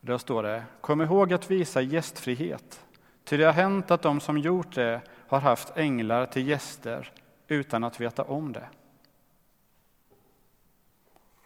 Där 0.00 0.18
står 0.18 0.42
det, 0.42 0.64
kom 0.80 1.00
ihåg 1.00 1.32
att 1.32 1.50
visa 1.50 1.80
gästfrihet, 1.80 2.84
ty 3.24 3.36
det 3.36 3.44
har 3.44 3.52
hänt 3.52 3.90
att 3.90 4.02
de 4.02 4.20
som 4.20 4.38
gjort 4.38 4.74
det 4.74 5.00
har 5.30 5.40
haft 5.40 5.76
änglar 5.76 6.26
till 6.26 6.48
gäster 6.48 7.12
utan 7.48 7.84
att 7.84 8.00
veta 8.00 8.22
om 8.22 8.52
det. 8.52 8.68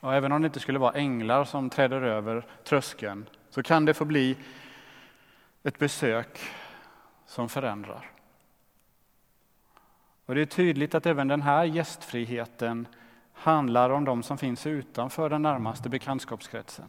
Och 0.00 0.14
även 0.14 0.32
om 0.32 0.42
det 0.42 0.46
inte 0.46 0.60
skulle 0.60 0.78
vara 0.78 0.92
änglar 0.92 1.44
som 1.44 1.70
träder 1.70 2.02
över 2.02 2.46
tröskeln 2.64 3.26
så 3.50 3.62
kan 3.62 3.84
det 3.84 3.94
få 3.94 4.04
bli 4.04 4.36
ett 5.62 5.78
besök 5.78 6.40
som 7.26 7.48
förändrar. 7.48 8.10
Och 10.26 10.34
Det 10.34 10.40
är 10.40 10.46
tydligt 10.46 10.94
att 10.94 11.06
även 11.06 11.28
den 11.28 11.42
här 11.42 11.64
gästfriheten 11.64 12.88
handlar 13.32 13.90
om 13.90 14.04
de 14.04 14.22
som 14.22 14.38
finns 14.38 14.66
utanför 14.66 15.30
den 15.30 15.42
närmaste 15.42 15.88
bekantskapskretsen. 15.88 16.88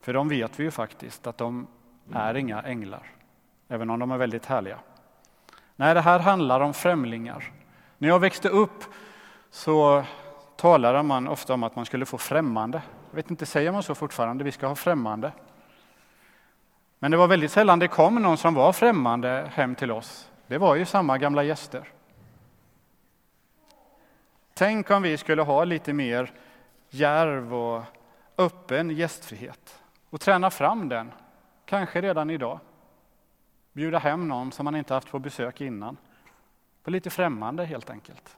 För 0.00 0.12
de 0.12 0.28
vet 0.28 0.60
vi 0.60 0.64
ju 0.64 0.70
faktiskt 0.70 1.26
att 1.26 1.38
de 1.38 1.66
är 2.12 2.34
inga 2.34 2.62
änglar, 2.62 3.10
även 3.68 3.90
om 3.90 4.00
de 4.00 4.10
är 4.10 4.18
väldigt 4.18 4.46
härliga. 4.46 4.78
Nej, 5.76 5.94
det 5.94 6.00
här 6.00 6.18
handlar 6.18 6.60
om 6.60 6.74
främlingar. 6.74 7.52
När 7.98 8.08
jag 8.08 8.18
växte 8.18 8.48
upp 8.48 8.84
så 9.50 10.04
talade 10.56 11.02
man 11.02 11.28
ofta 11.28 11.54
om 11.54 11.62
att 11.62 11.76
man 11.76 11.86
skulle 11.86 12.06
få 12.06 12.18
främmande. 12.18 12.82
Jag 13.10 13.16
vet 13.16 13.30
inte, 13.30 13.46
säger 13.46 13.72
man 13.72 13.82
så 13.82 13.94
fortfarande? 13.94 14.44
Vi 14.44 14.52
ska 14.52 14.66
ha 14.66 14.74
främmande. 14.74 15.32
Men 16.98 17.10
det 17.10 17.16
var 17.16 17.28
väldigt 17.28 17.50
sällan 17.50 17.78
det 17.78 17.88
kom 17.88 18.14
någon 18.14 18.36
som 18.36 18.54
var 18.54 18.72
främmande 18.72 19.50
hem 19.54 19.74
till 19.74 19.90
oss. 19.90 20.30
Det 20.46 20.58
var 20.58 20.74
ju 20.74 20.84
samma 20.84 21.18
gamla 21.18 21.42
gäster. 21.42 21.88
Tänk 24.54 24.90
om 24.90 25.02
vi 25.02 25.16
skulle 25.16 25.42
ha 25.42 25.64
lite 25.64 25.92
mer 25.92 26.32
järv 26.90 27.54
och 27.54 27.82
öppen 28.38 28.90
gästfrihet 28.90 29.82
och 30.10 30.20
träna 30.20 30.50
fram 30.50 30.88
den, 30.88 31.12
kanske 31.64 32.00
redan 32.00 32.30
idag. 32.30 32.60
Bjuda 33.76 33.98
hem 33.98 34.28
någon 34.28 34.52
som 34.52 34.64
man 34.64 34.76
inte 34.76 34.94
haft 34.94 35.10
på 35.10 35.18
besök 35.18 35.60
innan. 35.60 35.96
På 36.82 36.90
lite 36.90 37.10
främmande 37.10 37.64
helt 37.64 37.90
enkelt. 37.90 38.36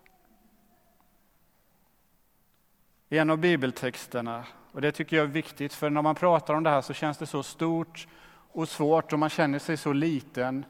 I 3.09 3.19
en 3.19 3.31
av 3.31 3.39
bibeltexterna, 3.39 4.45
och 4.73 4.81
det 4.81 4.93
tycker 4.93 5.17
jag 5.17 5.25
är 5.25 5.31
viktigt 5.31 5.75
för 5.75 5.91
när 5.91 6.03
man 6.03 6.15
pratar 6.15 6.55
om 6.55 6.63
det 6.63 6.71
här 6.71 6.81
så 6.81 6.93
känns 6.93 7.19
det 7.19 7.27
så 7.27 7.43
stort 7.43 8.09
och 8.53 8.69
svårt 8.69 9.13
och 9.13 9.19
man 9.19 9.29
känner 9.31 9.59
sig 9.59 9.77
så 9.77 9.93
liten 9.93 10.65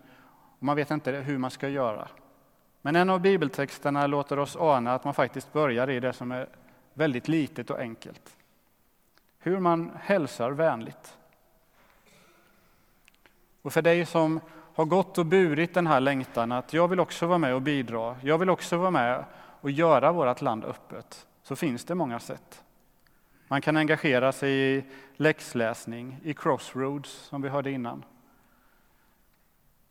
och 0.59 0.63
man 0.63 0.77
vet 0.77 0.91
inte 0.91 1.13
hur 1.13 1.39
man 1.39 1.51
ska 1.51 1.69
göra. 1.69 2.09
Men 2.83 2.97
en 2.97 3.11
av 3.11 3.21
bibeltexterna 3.21 4.07
låter 4.07 4.39
oss 4.39 4.57
ana 4.57 4.95
att 4.95 5.05
man 5.05 5.15
faktiskt 5.15 5.53
börjar 5.53 5.91
i 5.91 6.01
det 6.01 6.13
som 6.13 6.33
är 6.33 6.49
väldigt 6.95 7.29
litet 7.29 7.71
och 7.71 7.79
enkelt. 7.79 8.37
Hur 9.39 9.61
man 9.61 9.91
hälsar 10.01 10.51
vänligt. 10.51 11.19
Och 13.63 13.73
för 13.73 13.83
dig 13.83 14.07
som 14.07 14.41
har 14.79 14.85
gått 14.85 15.19
och 15.19 15.27
burit 15.27 15.75
den 15.75 15.87
här 15.87 16.01
längtan 16.01 16.53
att 16.53 16.73
jag 16.73 16.89
vill 16.89 17.01
också 17.01 17.27
vara 17.27 17.39
med 17.39 17.55
och 17.55 17.63
bidra, 17.63 18.17
jag 18.23 18.39
vill 18.39 18.51
också 18.51 18.77
vara 18.77 18.91
med 18.91 19.25
och 19.61 19.71
göra 19.71 20.13
vårt 20.13 20.41
land 20.41 20.65
öppet, 20.65 21.27
så 21.43 21.57
finns 21.57 21.85
det 21.85 21.95
många 21.95 22.21
sätt. 22.21 22.65
Man 23.49 23.61
kan 23.61 23.77
engagera 23.77 24.33
sig 24.33 24.77
i 24.77 24.85
läxläsning, 25.17 26.21
i 26.23 26.35
Crossroads 26.35 27.11
som 27.11 27.43
vi 27.43 27.49
hörde 27.49 27.71
innan, 27.71 28.05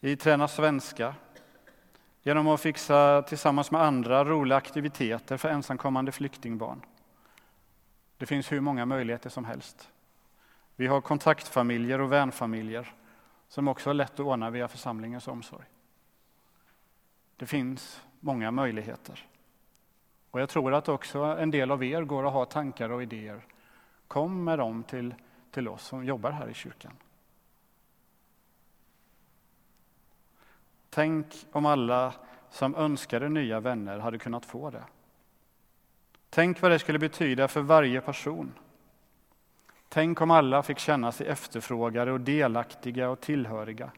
i 0.01 0.15
Träna 0.15 0.47
svenska, 0.47 1.15
genom 2.23 2.47
att 2.47 2.61
fixa 2.61 3.21
tillsammans 3.21 3.71
med 3.71 3.81
andra 3.81 4.25
roliga 4.25 4.57
aktiviteter 4.57 5.37
för 5.37 5.49
ensamkommande 5.49 6.11
flyktingbarn. 6.11 6.81
Det 8.17 8.25
finns 8.25 8.51
hur 8.51 8.61
många 8.61 8.85
möjligheter 8.85 9.29
som 9.29 9.45
helst. 9.45 9.89
Vi 10.75 10.87
har 10.87 11.01
kontaktfamiljer 11.01 12.01
och 12.01 12.11
vänfamiljer 12.11 12.93
som 13.47 13.67
också 13.67 13.89
är 13.89 13.93
lätt 13.93 14.13
att 14.13 14.19
ordna 14.19 14.49
via 14.49 14.67
församlingens 14.67 15.27
omsorg. 15.27 15.65
Det 17.35 17.45
finns 17.45 18.01
många 18.19 18.51
möjligheter. 18.51 19.25
Och 20.31 20.41
jag 20.41 20.49
tror 20.49 20.73
att 20.73 20.89
också 20.89 21.19
en 21.19 21.51
del 21.51 21.71
av 21.71 21.83
er 21.83 22.01
går 22.01 22.27
att 22.27 22.33
ha 22.33 22.45
tankar 22.45 22.89
och 22.89 23.03
idéer. 23.03 23.45
Kom 24.07 24.43
med 24.43 24.59
dem 24.59 24.83
till, 24.83 25.15
till 25.51 25.67
oss 25.67 25.83
som 25.83 26.05
jobbar 26.05 26.31
här 26.31 26.49
i 26.49 26.53
kyrkan. 26.53 26.93
Tänk 30.89 31.25
om 31.51 31.65
alla 31.65 32.13
som 32.49 32.75
önskade 32.75 33.29
nya 33.29 33.59
vänner 33.59 33.99
hade 33.99 34.17
kunnat 34.17 34.45
få 34.45 34.69
det. 34.69 34.83
Tänk 36.29 36.61
vad 36.61 36.71
det 36.71 36.79
skulle 36.79 36.99
betyda 36.99 37.47
för 37.47 37.61
varje 37.61 38.01
person. 38.01 38.53
Tänk 39.89 40.21
om 40.21 40.31
alla 40.31 40.63
fick 40.63 40.79
känna 40.79 41.11
sig 41.11 41.27
efterfrågade 41.27 42.11
och 42.11 42.21
delaktiga 42.21 43.09
och 43.09 43.21
tillhöriga. 43.21 43.91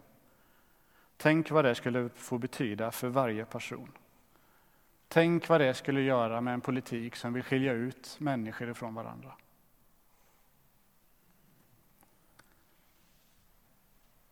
Tänk 1.18 1.52
vad 1.52 1.66
det 1.66 1.76
skulle 1.76 2.10
få 2.10 2.38
betyda 2.38 2.92
för 2.92 3.08
varje 3.08 3.46
person. 3.46 3.92
Tänk 5.08 5.50
vad 5.50 5.62
det 5.62 5.74
skulle 5.74 6.02
göra 6.02 6.42
med 6.42 6.54
en 6.54 6.62
politik 6.62 7.16
som 7.16 7.34
vill 7.34 7.44
skilja 7.44 7.74
ut 7.74 8.16
människor 8.20 8.70
ifrån 8.70 8.96
varandra. 8.96 9.32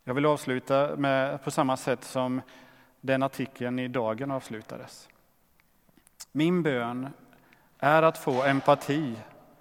Jag 0.03 0.13
vill 0.13 0.25
avsluta 0.25 0.95
med, 0.95 1.43
på 1.43 1.51
samma 1.51 1.77
sätt 1.77 2.03
som 2.03 2.41
den 3.01 3.23
artikeln 3.23 3.79
i 3.79 3.87
Dagen 3.87 4.31
avslutades. 4.31 5.09
Min 6.31 6.63
bön 6.63 7.09
är 7.79 8.03
att 8.03 8.17
få 8.17 8.43
empati, 8.43 9.15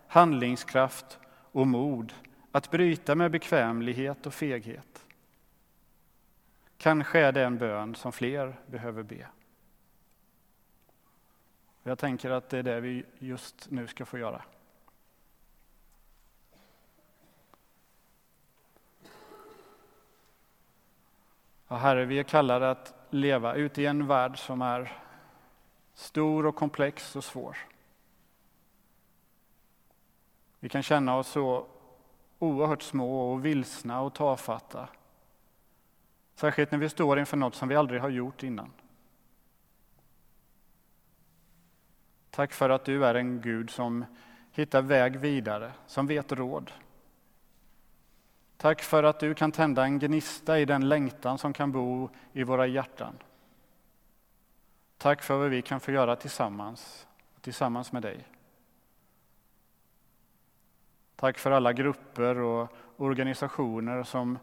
handlingskraft 0.07 1.19
och 1.57 1.67
mod 1.67 2.15
att 2.53 2.71
bryta 2.71 3.15
med 3.15 3.31
bekvämlighet 3.31 4.27
och 4.27 4.35
feghet. 4.35 5.07
Kanske 6.77 7.21
är 7.21 7.33
det 7.33 7.45
en 7.45 7.59
bön 7.59 7.95
som 7.95 8.13
fler 8.13 8.57
behöver 8.67 9.03
be. 9.03 9.27
Jag 11.83 11.99
tänker 11.99 12.31
att 12.31 12.49
det 12.49 12.59
är 12.59 12.63
det 12.63 12.81
vi 12.81 13.05
just 13.19 13.71
nu 13.71 13.87
ska 13.87 14.05
få 14.05 14.19
göra. 14.19 14.43
Ja, 21.69 21.77
herre, 21.77 22.05
vi 22.05 22.19
är 22.19 22.23
kallade 22.23 22.71
att 22.71 22.95
leva 23.11 23.55
ute 23.55 23.83
i 23.83 23.87
en 23.87 24.07
värld 24.07 24.39
som 24.39 24.63
är 24.63 24.93
stor 25.95 26.47
och 26.47 26.57
komplex 26.57 27.17
och 27.17 27.25
svår. 27.25 27.57
Vi 30.61 30.69
kan 30.69 30.83
känna 30.83 31.17
oss 31.17 31.29
så 31.29 31.67
oerhört 32.39 32.83
små 32.83 33.33
och 33.33 33.45
vilsna 33.45 34.01
och 34.01 34.15
tafatta. 34.15 34.89
Särskilt 36.35 36.71
när 36.71 36.79
vi 36.79 36.89
står 36.89 37.19
inför 37.19 37.37
något 37.37 37.55
som 37.55 37.69
vi 37.69 37.77
aldrig 37.77 38.01
har 38.01 38.09
gjort 38.09 38.43
innan. 38.43 38.73
Tack 42.31 42.53
för 42.53 42.71
att 42.71 42.85
du 42.85 43.05
är 43.05 43.15
en 43.15 43.41
Gud 43.41 43.71
som 43.71 44.05
hittar 44.53 44.83
väg 44.83 45.17
vidare, 45.17 45.73
som 45.87 46.07
vet 46.07 46.33
råd. 46.33 46.73
Tack 48.57 48.83
för 48.83 49.03
att 49.03 49.21
du 49.21 49.35
kan 49.35 49.53
tända 49.53 49.85
en 49.85 49.99
gnista 49.99 50.59
i 50.59 50.65
den 50.65 50.89
längtan 50.89 51.39
som 51.39 51.53
kan 51.53 51.73
bo 51.73 52.11
i 52.33 52.43
våra 52.43 52.67
hjärtan. 52.67 53.15
Tack 54.99 55.23
för 55.23 55.37
vad 55.37 55.51
vi 55.51 55.63
kan 55.63 55.81
få 55.81 55.93
göra 55.93 56.17
tillsammans, 56.17 57.07
tillsammans 57.41 57.93
med 57.93 58.03
dig. 58.03 58.36
Tack 61.17 61.39
för 61.39 61.51
alla 61.51 61.73
grupper 61.73 62.39
och 62.39 62.73
organisationer 62.97 64.03
som 64.03 64.39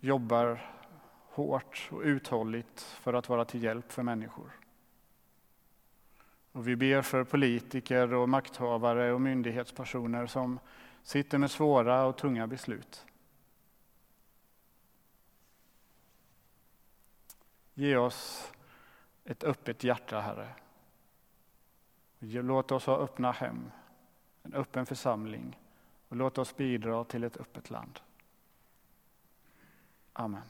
jobbar 0.00 0.60
hårt 1.28 1.88
och 1.92 2.00
uthålligt 2.00 2.80
för 2.80 3.14
att 3.14 3.28
vara 3.28 3.44
till 3.44 3.62
hjälp 3.62 3.92
för 3.92 4.02
människor. 4.02 4.50
Och 6.52 6.68
vi 6.68 6.76
ber 6.76 7.02
för 7.02 7.24
politiker 7.24 8.14
och 8.14 8.28
makthavare 8.28 9.12
och 9.12 9.20
myndighetspersoner 9.20 10.26
som 10.26 10.58
sitter 11.02 11.38
med 11.38 11.50
svåra 11.50 12.04
och 12.04 12.16
tunga 12.16 12.46
beslut. 12.46 13.06
Ge 17.74 17.96
oss 17.96 18.52
ett 19.24 19.44
öppet 19.44 19.84
hjärta, 19.84 20.20
Herre. 20.20 20.48
Låt 22.18 22.72
oss 22.72 22.86
ha 22.86 22.96
öppna 22.96 23.32
hem, 23.32 23.70
en 24.42 24.54
öppen 24.54 24.86
församling 24.86 25.56
och 26.12 26.18
låt 26.18 26.38
oss 26.38 26.56
bidra 26.56 27.04
till 27.04 27.24
ett 27.24 27.36
öppet 27.36 27.70
land. 27.70 28.00
Amen. 30.12 30.42